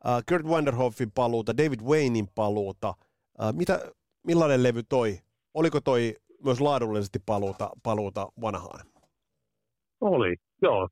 [0.05, 2.89] uh, Kurt Wanderhoffin paluuta, David Waynein paluuta.
[2.89, 3.81] Uh, mitä,
[4.27, 5.19] millainen levy toi?
[5.55, 6.15] Oliko toi
[6.45, 8.87] myös laadullisesti paluuta, paluuta vanhaan?
[10.01, 10.89] Oli, joo.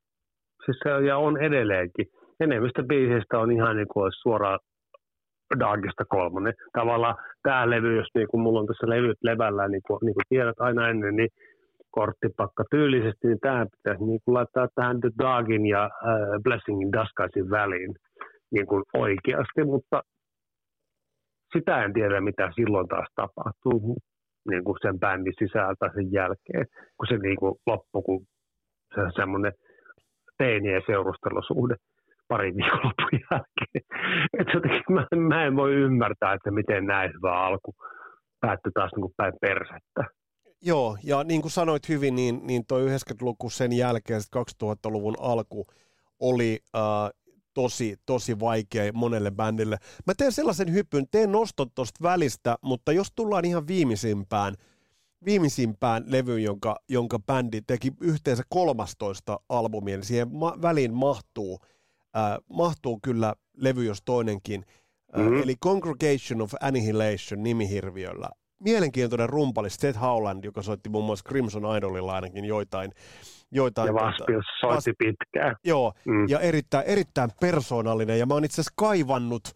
[0.65, 2.05] Siis se, ja on edelleenkin.
[2.39, 4.59] Enemmistö biiseistä on ihan niin kuin suoraan
[5.59, 6.53] Darkista kolmonen.
[6.73, 10.29] Tavallaan tämä levy, jos niin kuin mulla on tässä levyt levällä, niin kuin, niin kuin
[10.29, 11.29] tiedät aina ennen, niin
[11.91, 17.49] korttipakka tyylisesti, niin tämä pitäisi niin kuin laittaa tähän The Dogin ja äh, Blessingin Duskaisin
[17.49, 17.95] väliin
[18.51, 20.01] niin kuin oikeasti, mutta
[21.53, 23.97] sitä en tiedä, mitä silloin taas tapahtuu
[24.49, 26.65] niin kuin sen bändin sisältä sen jälkeen,
[26.97, 28.21] kun se niin kuin loppui, kun
[28.95, 29.53] se semmoinen
[30.37, 31.75] teinien seurustelusuhde
[32.27, 33.83] parin viikonlopun jälkeen.
[34.39, 37.75] Et jotenkin mä, mä, en voi ymmärtää, että miten näin hyvä alku
[38.39, 40.03] päättyi taas niin kuin päin persettä.
[40.61, 44.21] Joo, ja niin kuin sanoit hyvin, niin, niin toi 90-luku sen jälkeen,
[44.63, 45.67] 2000-luvun alku
[46.19, 46.81] oli äh,
[47.53, 49.77] tosi, tosi vaikea monelle bändille.
[50.07, 54.53] Mä teen sellaisen hypyn, teen nostot tuosta välistä, mutta jos tullaan ihan viimeisimpään,
[55.25, 61.59] viimeisimpään levyyn, jonka, jonka bändi teki yhteensä 13 albumia, niin siihen ma- väliin mahtuu,
[62.17, 64.65] äh, mahtuu kyllä levy jos toinenkin,
[65.17, 65.43] äh, mm-hmm.
[65.43, 68.29] eli Congregation of Annihilation nimihirviöllä.
[68.59, 72.91] Mielenkiintoinen rumpali Seth Howland, joka soitti muun muassa Crimson Idolilla ainakin joitain.
[73.51, 75.55] joitain ja Vaspius soitti vas- pitkään.
[75.63, 76.29] Joo, mm.
[76.29, 79.51] ja erittäin, erittäin persoonallinen, ja mä oon itse asiassa kaivannut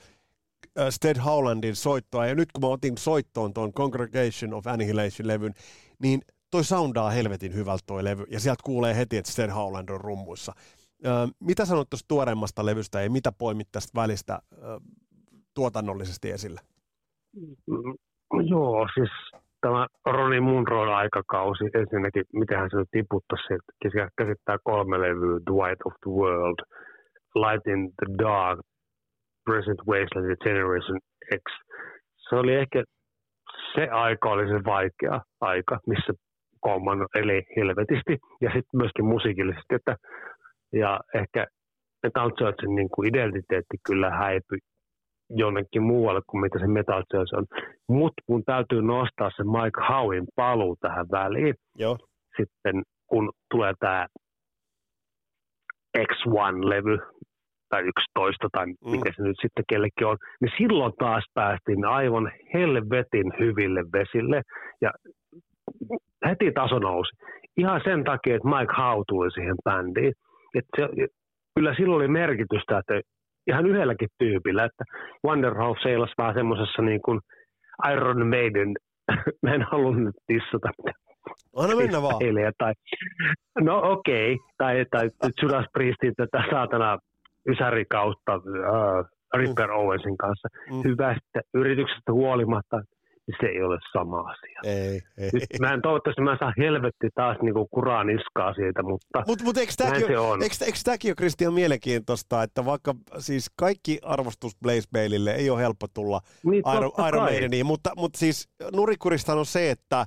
[0.80, 5.54] äh, Sted Howlandin soittoa, ja nyt kun mä otin soittoon tuon Congregation of Annihilation-levyn,
[6.00, 10.02] niin toi soundaa helvetin hyvältä toi levy, ja sieltä kuulee heti, että Sted Howland on
[10.02, 10.54] rummuissa.
[11.40, 14.40] Mitä sanot tuosta tuoreemmasta levystä, ja mitä poimit tästä välistä
[15.54, 16.60] tuotannollisesti esille?
[17.68, 17.94] Mm,
[18.50, 19.10] joo, siis
[19.62, 25.84] tämä Ronnie Munron aikakausi, ensinnäkin, miten hän se nyt tiputtaisi, että käsittää kolme levyä, White
[25.86, 26.60] of the World,
[27.36, 28.60] Light in the Dark,
[29.46, 31.00] Present Wasteland ja Generation
[31.36, 31.46] X.
[32.30, 32.84] Se oli ehkä,
[33.76, 36.14] se aika oli se vaikea aika, missä
[36.60, 39.96] Kolman eli helvetisti ja sitten myöskin musiikillisesti, että
[40.74, 41.48] ja ehkä
[42.04, 44.60] Metal Churchin niin kuin identiteetti kyllä häipyi
[45.30, 47.46] jonnekin muualle kuin mitä se Metal Church on.
[47.88, 51.98] Mutta kun täytyy nostaa se Mike Howin paluu tähän väliin, Joo.
[52.38, 54.08] sitten kun tulee tämä
[55.98, 56.98] X1-levy,
[57.70, 58.92] tai 11 tai mm.
[58.92, 64.42] mikä se nyt sitten kellekin on, niin silloin taas päästiin aivan helvetin hyville vesille
[64.82, 64.92] ja
[66.30, 67.12] heti taso nousi.
[67.58, 70.14] Ihan sen takia, että Mike Howe tuli siihen bändiin.
[70.56, 70.88] Et se,
[71.56, 73.02] kyllä silloin oli merkitystä, että
[73.48, 74.84] ihan yhdelläkin tyypillä, että
[75.26, 77.20] Wonderhouse seilasi vähän semmoisessa niin kuin
[77.92, 78.74] Iron Maiden,
[79.44, 80.70] mä en halunnut tissata
[81.58, 82.20] Anna mennä vaan.
[82.58, 82.74] Tai,
[83.60, 84.46] no okei, okay.
[84.58, 86.98] tai, tai Judas Priestin tätä saatana
[87.50, 89.76] Ysäri kautta uh, Ripper mm.
[89.76, 90.48] Owensin kanssa.
[90.72, 90.82] Mm.
[90.84, 92.82] Hyvästä yrityksestä huolimatta,
[93.40, 94.60] se ei ole sama asia.
[94.64, 95.30] Ei, ei.
[95.34, 99.58] Nyt mä en toivottavasti mä saan helvetti taas niinku kuraa niskaa siitä, mutta Mutta mut
[99.58, 100.44] eikö tämäkin, se on.
[100.44, 105.62] eikö, eikö tämäkin ole Kristian mielenkiintoista, että vaikka siis kaikki arvostus Blaze Baileylle ei ole
[105.62, 107.24] helppo tulla Niin, Iron, Iron.
[107.24, 110.06] Maideniin, mutta, mutta siis nurikurista on se, että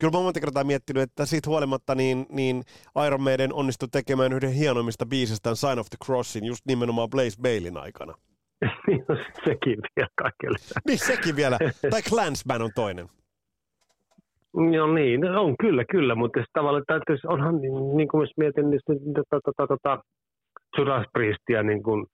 [0.00, 2.62] kyllä mä oon monta kertaa miettinyt, että siitä huolimatta niin, niin
[3.06, 7.76] Iron Maiden onnistui tekemään yhden hienoimmista biisistä Sign of the Crossin just nimenomaan Blaze Baileyn
[7.76, 8.14] aikana.
[8.86, 9.04] Niin,
[9.44, 10.58] sekin vielä kaikille.
[10.86, 11.58] Niin sekin vielä.
[11.90, 13.08] Tai Clansman on toinen.
[14.74, 18.32] Joo niin, no on kyllä, kyllä, mutta se tavallaan täytyisi, onhan niin, niin kuin jos
[18.36, 19.98] mietin niin sitä tota, tota,
[20.78, 22.06] Judas Priestia niin kuin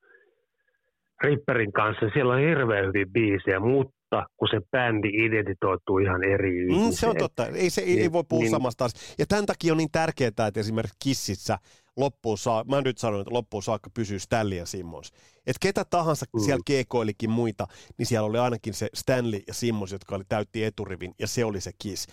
[1.23, 6.91] Ripperin kanssa, siellä on hirveän hyviä biisejä, mutta kun se bändi identitoituu ihan eri Mm,
[6.91, 7.47] se on totta.
[7.47, 8.51] Ei, se, ei, ei Niin, voi puhua niin.
[8.51, 9.15] samasta asiasta.
[9.19, 11.59] Ja tämän takia on niin tärkeää, että esimerkiksi Kississä
[11.99, 15.13] loppuun saakka, mä nyt sanon, että loppuun saakka pysyy Stanley ja Simmons.
[15.47, 16.41] Että ketä tahansa mm.
[16.41, 17.67] siellä keekoilikin muita,
[17.99, 21.61] niin siellä oli ainakin se Stanley ja Simmons, jotka oli täytti eturivin, ja se oli
[21.61, 22.07] se kiss.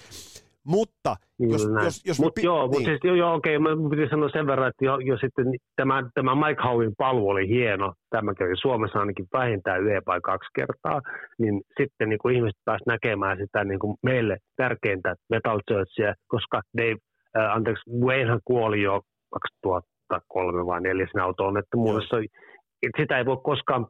[0.65, 2.71] Mutta jos, jos, jos mut, joo, niin.
[2.71, 6.09] mutta siis, joo, joo, okei, mä piti sanoa sen verran, että jo, jo sitten tämä,
[6.13, 11.01] tämä Mike Howin palvelu oli hieno, tämä kävi Suomessa ainakin vähintään yhden vai kaksi kertaa,
[11.37, 16.61] niin sitten niin kuin ihmiset pääsivät näkemään sitä niin kuin meille tärkeintä Metal Churchia, koska
[16.77, 16.97] Dave,
[17.37, 19.01] äh, anteeksi, Waynehan kuoli jo
[19.31, 22.17] 2003 vai 4 siinä auto-onnettomuudessa,
[22.97, 23.87] sitä ei voi koskaan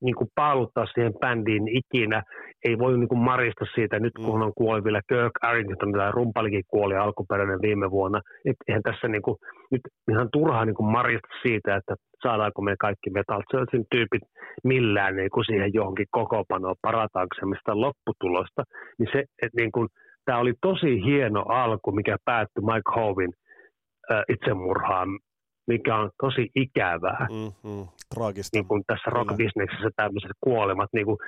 [0.00, 2.22] niin kuin paaluttaa siihen bändiin ikinä.
[2.64, 4.42] Ei voi niin kuin marista siitä, nyt kun mm.
[4.42, 8.20] on kuoli vielä Kirk Arrington, tämä rumpalikin kuoli alkuperäinen viime vuonna.
[8.44, 9.36] Et eihän tässä niin kuin,
[9.70, 14.22] nyt ihan turhaa niin kuin marista siitä, että saadaanko me kaikki Metal Churchin tyypit
[14.64, 18.62] millään niin kuin siihen johonkin kokopanoon parataanko mistä lopputulosta.
[18.98, 19.88] Niin se, että niin kuin,
[20.24, 23.32] tämä oli tosi hieno alku, mikä päättyi Mike Hovin
[24.28, 25.08] itsemurhaan
[25.72, 27.26] mikä on tosi ikävää.
[27.30, 27.86] Mm-hmm.
[28.14, 28.56] Traagista.
[28.56, 31.18] Niin kuin tässä rock-bisneksessä tämmöiset kuolemat, niin kuin,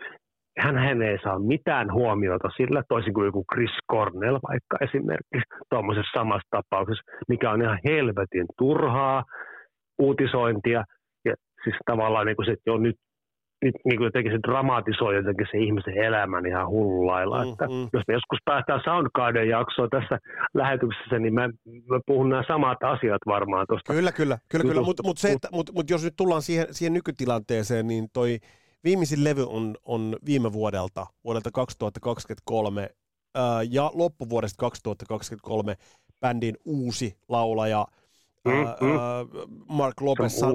[0.59, 6.19] hän, hän ei saa mitään huomiota sillä, toisin kuin joku Chris Cornell vaikka esimerkiksi tuommoisessa
[6.19, 9.25] samassa tapauksessa, mikä on ihan helvetin turhaa
[9.99, 10.85] uutisointia,
[11.25, 12.97] ja siis tavallaan niin kuin se, että jo nyt
[13.63, 17.45] nyt niin kuin jotenkin se dramatisoi jotenkin se ihmisen elämän ihan hullulailla.
[17.45, 17.89] Mm, että mm.
[17.93, 20.19] Jos me joskus päästään Soundgarden jaksoon tässä
[20.55, 21.49] lähetyksessä, niin mä,
[21.91, 23.93] mä puhun nämä samat asiat varmaan tuosta.
[23.93, 24.83] Kyllä, kyllä, kyllä, kyllä.
[24.83, 28.39] mutta mut mut, mut, mut jos nyt tullaan siihen, siihen nykytilanteeseen, niin toi
[28.85, 32.89] viimeisin levy on, on viime vuodelta, vuodelta 2023,
[33.35, 35.75] ää, ja loppuvuodesta 2023
[36.21, 37.87] bändin uusi laulaja–
[38.45, 39.63] Mm, mm.
[39.69, 40.55] Mark Lopez, san,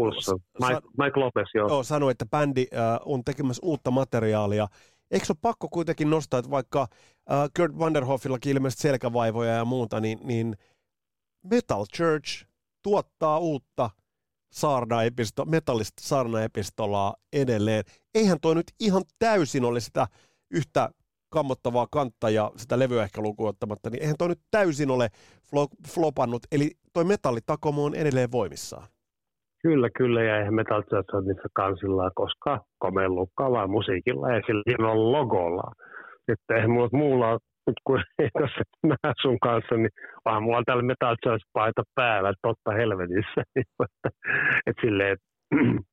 [0.60, 1.68] Mike, Mike Lopez joo.
[1.68, 1.84] joo.
[1.84, 2.68] sanoi, että bändi
[3.06, 4.68] on tekemässä uutta materiaalia.
[5.12, 6.88] Eikö se ole pakko kuitenkin nostaa, että vaikka
[7.58, 10.56] Kurt Vanderhoffillakin ilmeisesti selkävaivoja ja muuta, niin, niin
[11.44, 12.46] Metal Church
[12.84, 13.90] tuottaa uutta
[14.54, 17.84] saarna-episto, metallista saarna-epistolaa edelleen.
[18.16, 20.08] Eihän toi nyt ihan täysin ole sitä
[20.52, 20.90] yhtä
[21.30, 25.10] kammottavaa kantta ja sitä levyä ehkä lukuun ottamatta, niin eihän toi nyt täysin ole
[25.88, 26.46] flopannut.
[26.52, 28.88] Eli toi metallitakomo on edelleen voimissaan.
[29.64, 34.92] Kyllä, kyllä, ja eihän Metal Church ole niissä kansilla koskaan komellutkaan, vaan musiikilla ja sillä
[34.92, 35.72] on logolla.
[36.28, 39.90] Että eihän mulla muulla nyt kun ei tässä näe sun kanssa, niin
[40.26, 41.16] vaan mulla on täällä Metal
[41.54, 43.42] paita päällä, totta helvetissä.
[43.62, 44.10] että,
[44.68, 45.28] että silleen, että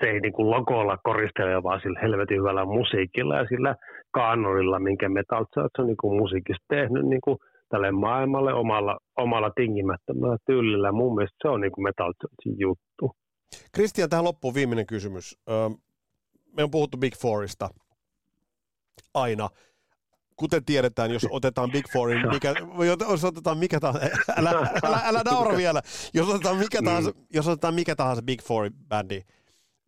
[0.00, 3.74] se ei niin kuin logolla koristele, vaan sillä helvetin hyvällä musiikilla ja sillä
[4.10, 7.38] kaanonilla, minkä Metal Church on niin kuin musiikista tehnyt niin kuin
[7.68, 10.92] tälle maailmalle omalla, omalla tingimättömällä tyylillä.
[10.92, 13.16] Mun mielestä se on niin kuin Metal Churchin juttu.
[13.72, 15.38] Kristian, tähän loppuun viimeinen kysymys.
[16.56, 17.68] Me on puhuttu Big Fourista
[19.14, 19.48] aina.
[20.36, 22.54] Kuten tiedetään, jos otetaan Big Fourin, mikä,
[23.08, 24.50] jos otetaan mikä tahansa, älä,
[24.84, 25.82] älä, älä naura vielä,
[26.14, 29.22] jos otetaan mikä tahansa, jos otetaan mikä tahansa Big Four bändi,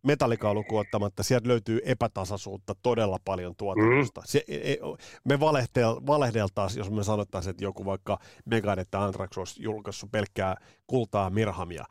[0.03, 4.21] metallikaa lukuun ottamatta, sieltä löytyy epätasaisuutta todella paljon tuotannosta.
[4.21, 4.25] Mm.
[4.27, 4.77] Se, e, e,
[5.23, 10.55] me valehtel, valehdeltaisiin, jos me sanottaisiin, että joku vaikka Megadeth tai Anthrax olisi julkaissut pelkkää
[10.87, 11.85] kultaa Mirhamia.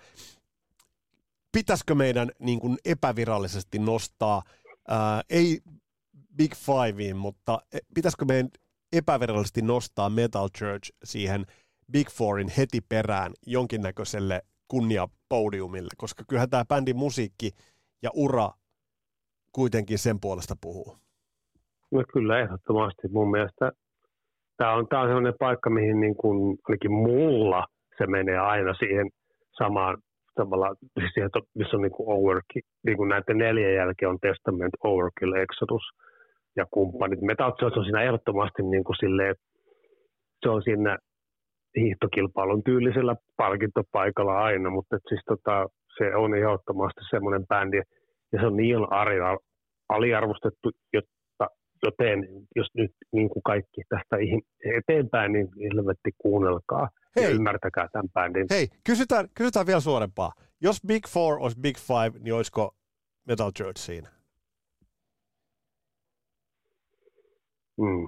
[1.52, 4.42] Pitäisikö meidän niin kuin epävirallisesti nostaa,
[4.88, 5.60] ää, ei
[6.36, 8.48] Big Fiveen, mutta e, pitäisikö meidän
[8.92, 11.46] epävirallisesti nostaa Metal Church siihen
[11.92, 17.50] Big Fourin heti perään jonkinnäköiselle kunniapodiumille, koska kyllähän tämä bändin musiikki–
[18.02, 18.48] ja ura
[19.52, 20.96] kuitenkin sen puolesta puhuu?
[21.90, 23.08] No kyllä ehdottomasti.
[23.08, 23.72] Mun mielestä
[24.56, 27.66] tämä on, tämä on sellainen paikka, mihin niin kuin, ainakin mulla
[27.98, 29.10] se menee aina siihen
[29.58, 29.98] samaan
[30.34, 30.74] tavalla,
[31.12, 35.82] siihen, missä on niin kuin overkill, niin kuin näiden neljän jälkeen on Testament, Overkill, Exodus
[36.56, 37.18] ja kumppanit.
[37.58, 39.34] Church on siinä ehdottomasti niin kuin silleen,
[40.42, 40.98] se on siinä
[41.76, 45.66] hiihtokilpailun tyylisellä palkintopaikalla aina, mutta siis tota,
[45.98, 47.76] se on ehdottomasti semmoinen bändi,
[48.32, 48.76] ja se on niin
[49.88, 51.46] aliarvostettu, jotta,
[51.82, 52.18] joten
[52.56, 54.16] jos nyt niin kuin kaikki tästä
[54.78, 57.24] eteenpäin, niin helvetti kuunnelkaa hei.
[57.24, 58.46] ja ymmärtäkää tämän bändin.
[58.50, 60.32] Hei, kysytään, kysytään vielä suorempaa.
[60.60, 62.74] Jos Big Four olisi Big Five, niin olisiko
[63.28, 64.08] Metal Church siinä?
[67.78, 68.06] Mm.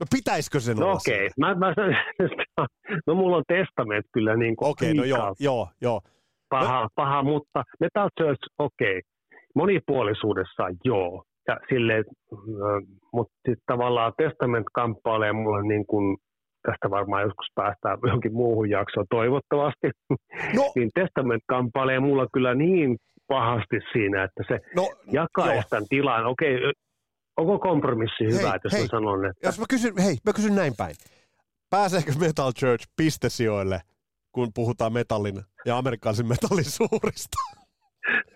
[0.00, 1.28] No pitäisikö sen no olla okei, okay.
[1.38, 1.74] mä, mä,
[3.06, 6.00] no mulla on testament kyllä niin kuin Okei, okay, no joo, joo, joo
[6.48, 6.88] paha, no.
[6.94, 9.00] paha mutta Metal Church, okei, okay.
[9.54, 11.24] monipuolisuudessaan joo.
[11.48, 12.04] Ja silleen,
[13.12, 16.16] mutta sitten tavallaan Testament kamppailee mulle niin kuin,
[16.62, 19.90] tästä varmaan joskus päästään johonkin muuhun jaksoon toivottavasti,
[20.54, 20.62] no.
[20.76, 22.96] niin Testament kamppailee mulla kyllä niin
[23.28, 26.26] pahasti siinä, että se no, jakaa tämän tilan.
[26.26, 26.72] Okei, okay,
[27.36, 29.48] onko kompromissi hei, hyvä, että jos hei, mä sanon, että...
[29.48, 30.96] Jos mä kysyn, hei, mä kysyn näin päin.
[31.70, 33.80] Pääseekö Metal Church pistesijoille
[34.36, 37.38] kun puhutaan metallin ja amerikkalaisen metallin suurista.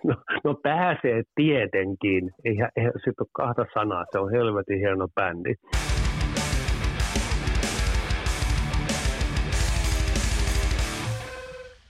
[0.05, 2.31] No, no pääsee tietenkin.
[2.45, 4.05] Eihän, eihän sit ole kahta sanaa.
[4.13, 5.55] Se on helvetin hieno bändi.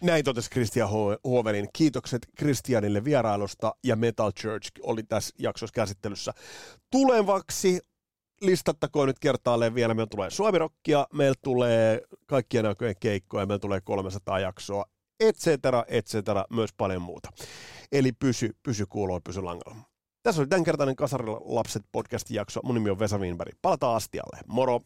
[0.02, 0.88] Näin totesi Christian
[1.24, 1.68] Hovelin.
[1.76, 6.32] Kiitokset Christianille vierailusta ja Metal Church oli tässä jaksossa käsittelyssä.
[6.92, 7.80] Tulevaksi
[8.40, 9.94] listattakoon nyt kertaalleen vielä.
[9.94, 14.84] Meillä tulee Suomirokkia, meillä tulee kaikkien näköjen keikkoja, meillä tulee 300 jaksoa,
[15.20, 17.30] et cetera, et cetera, myös paljon muuta.
[17.92, 19.76] Eli pysy, pysy kuuloon, pysy langalla.
[20.22, 22.60] Tässä oli tämänkertainen Kasarilla lapset podcastin jakso.
[22.62, 23.54] Mun nimi on Vesa Wienberg.
[23.62, 24.38] Palataan astialle.
[24.46, 24.80] Moro!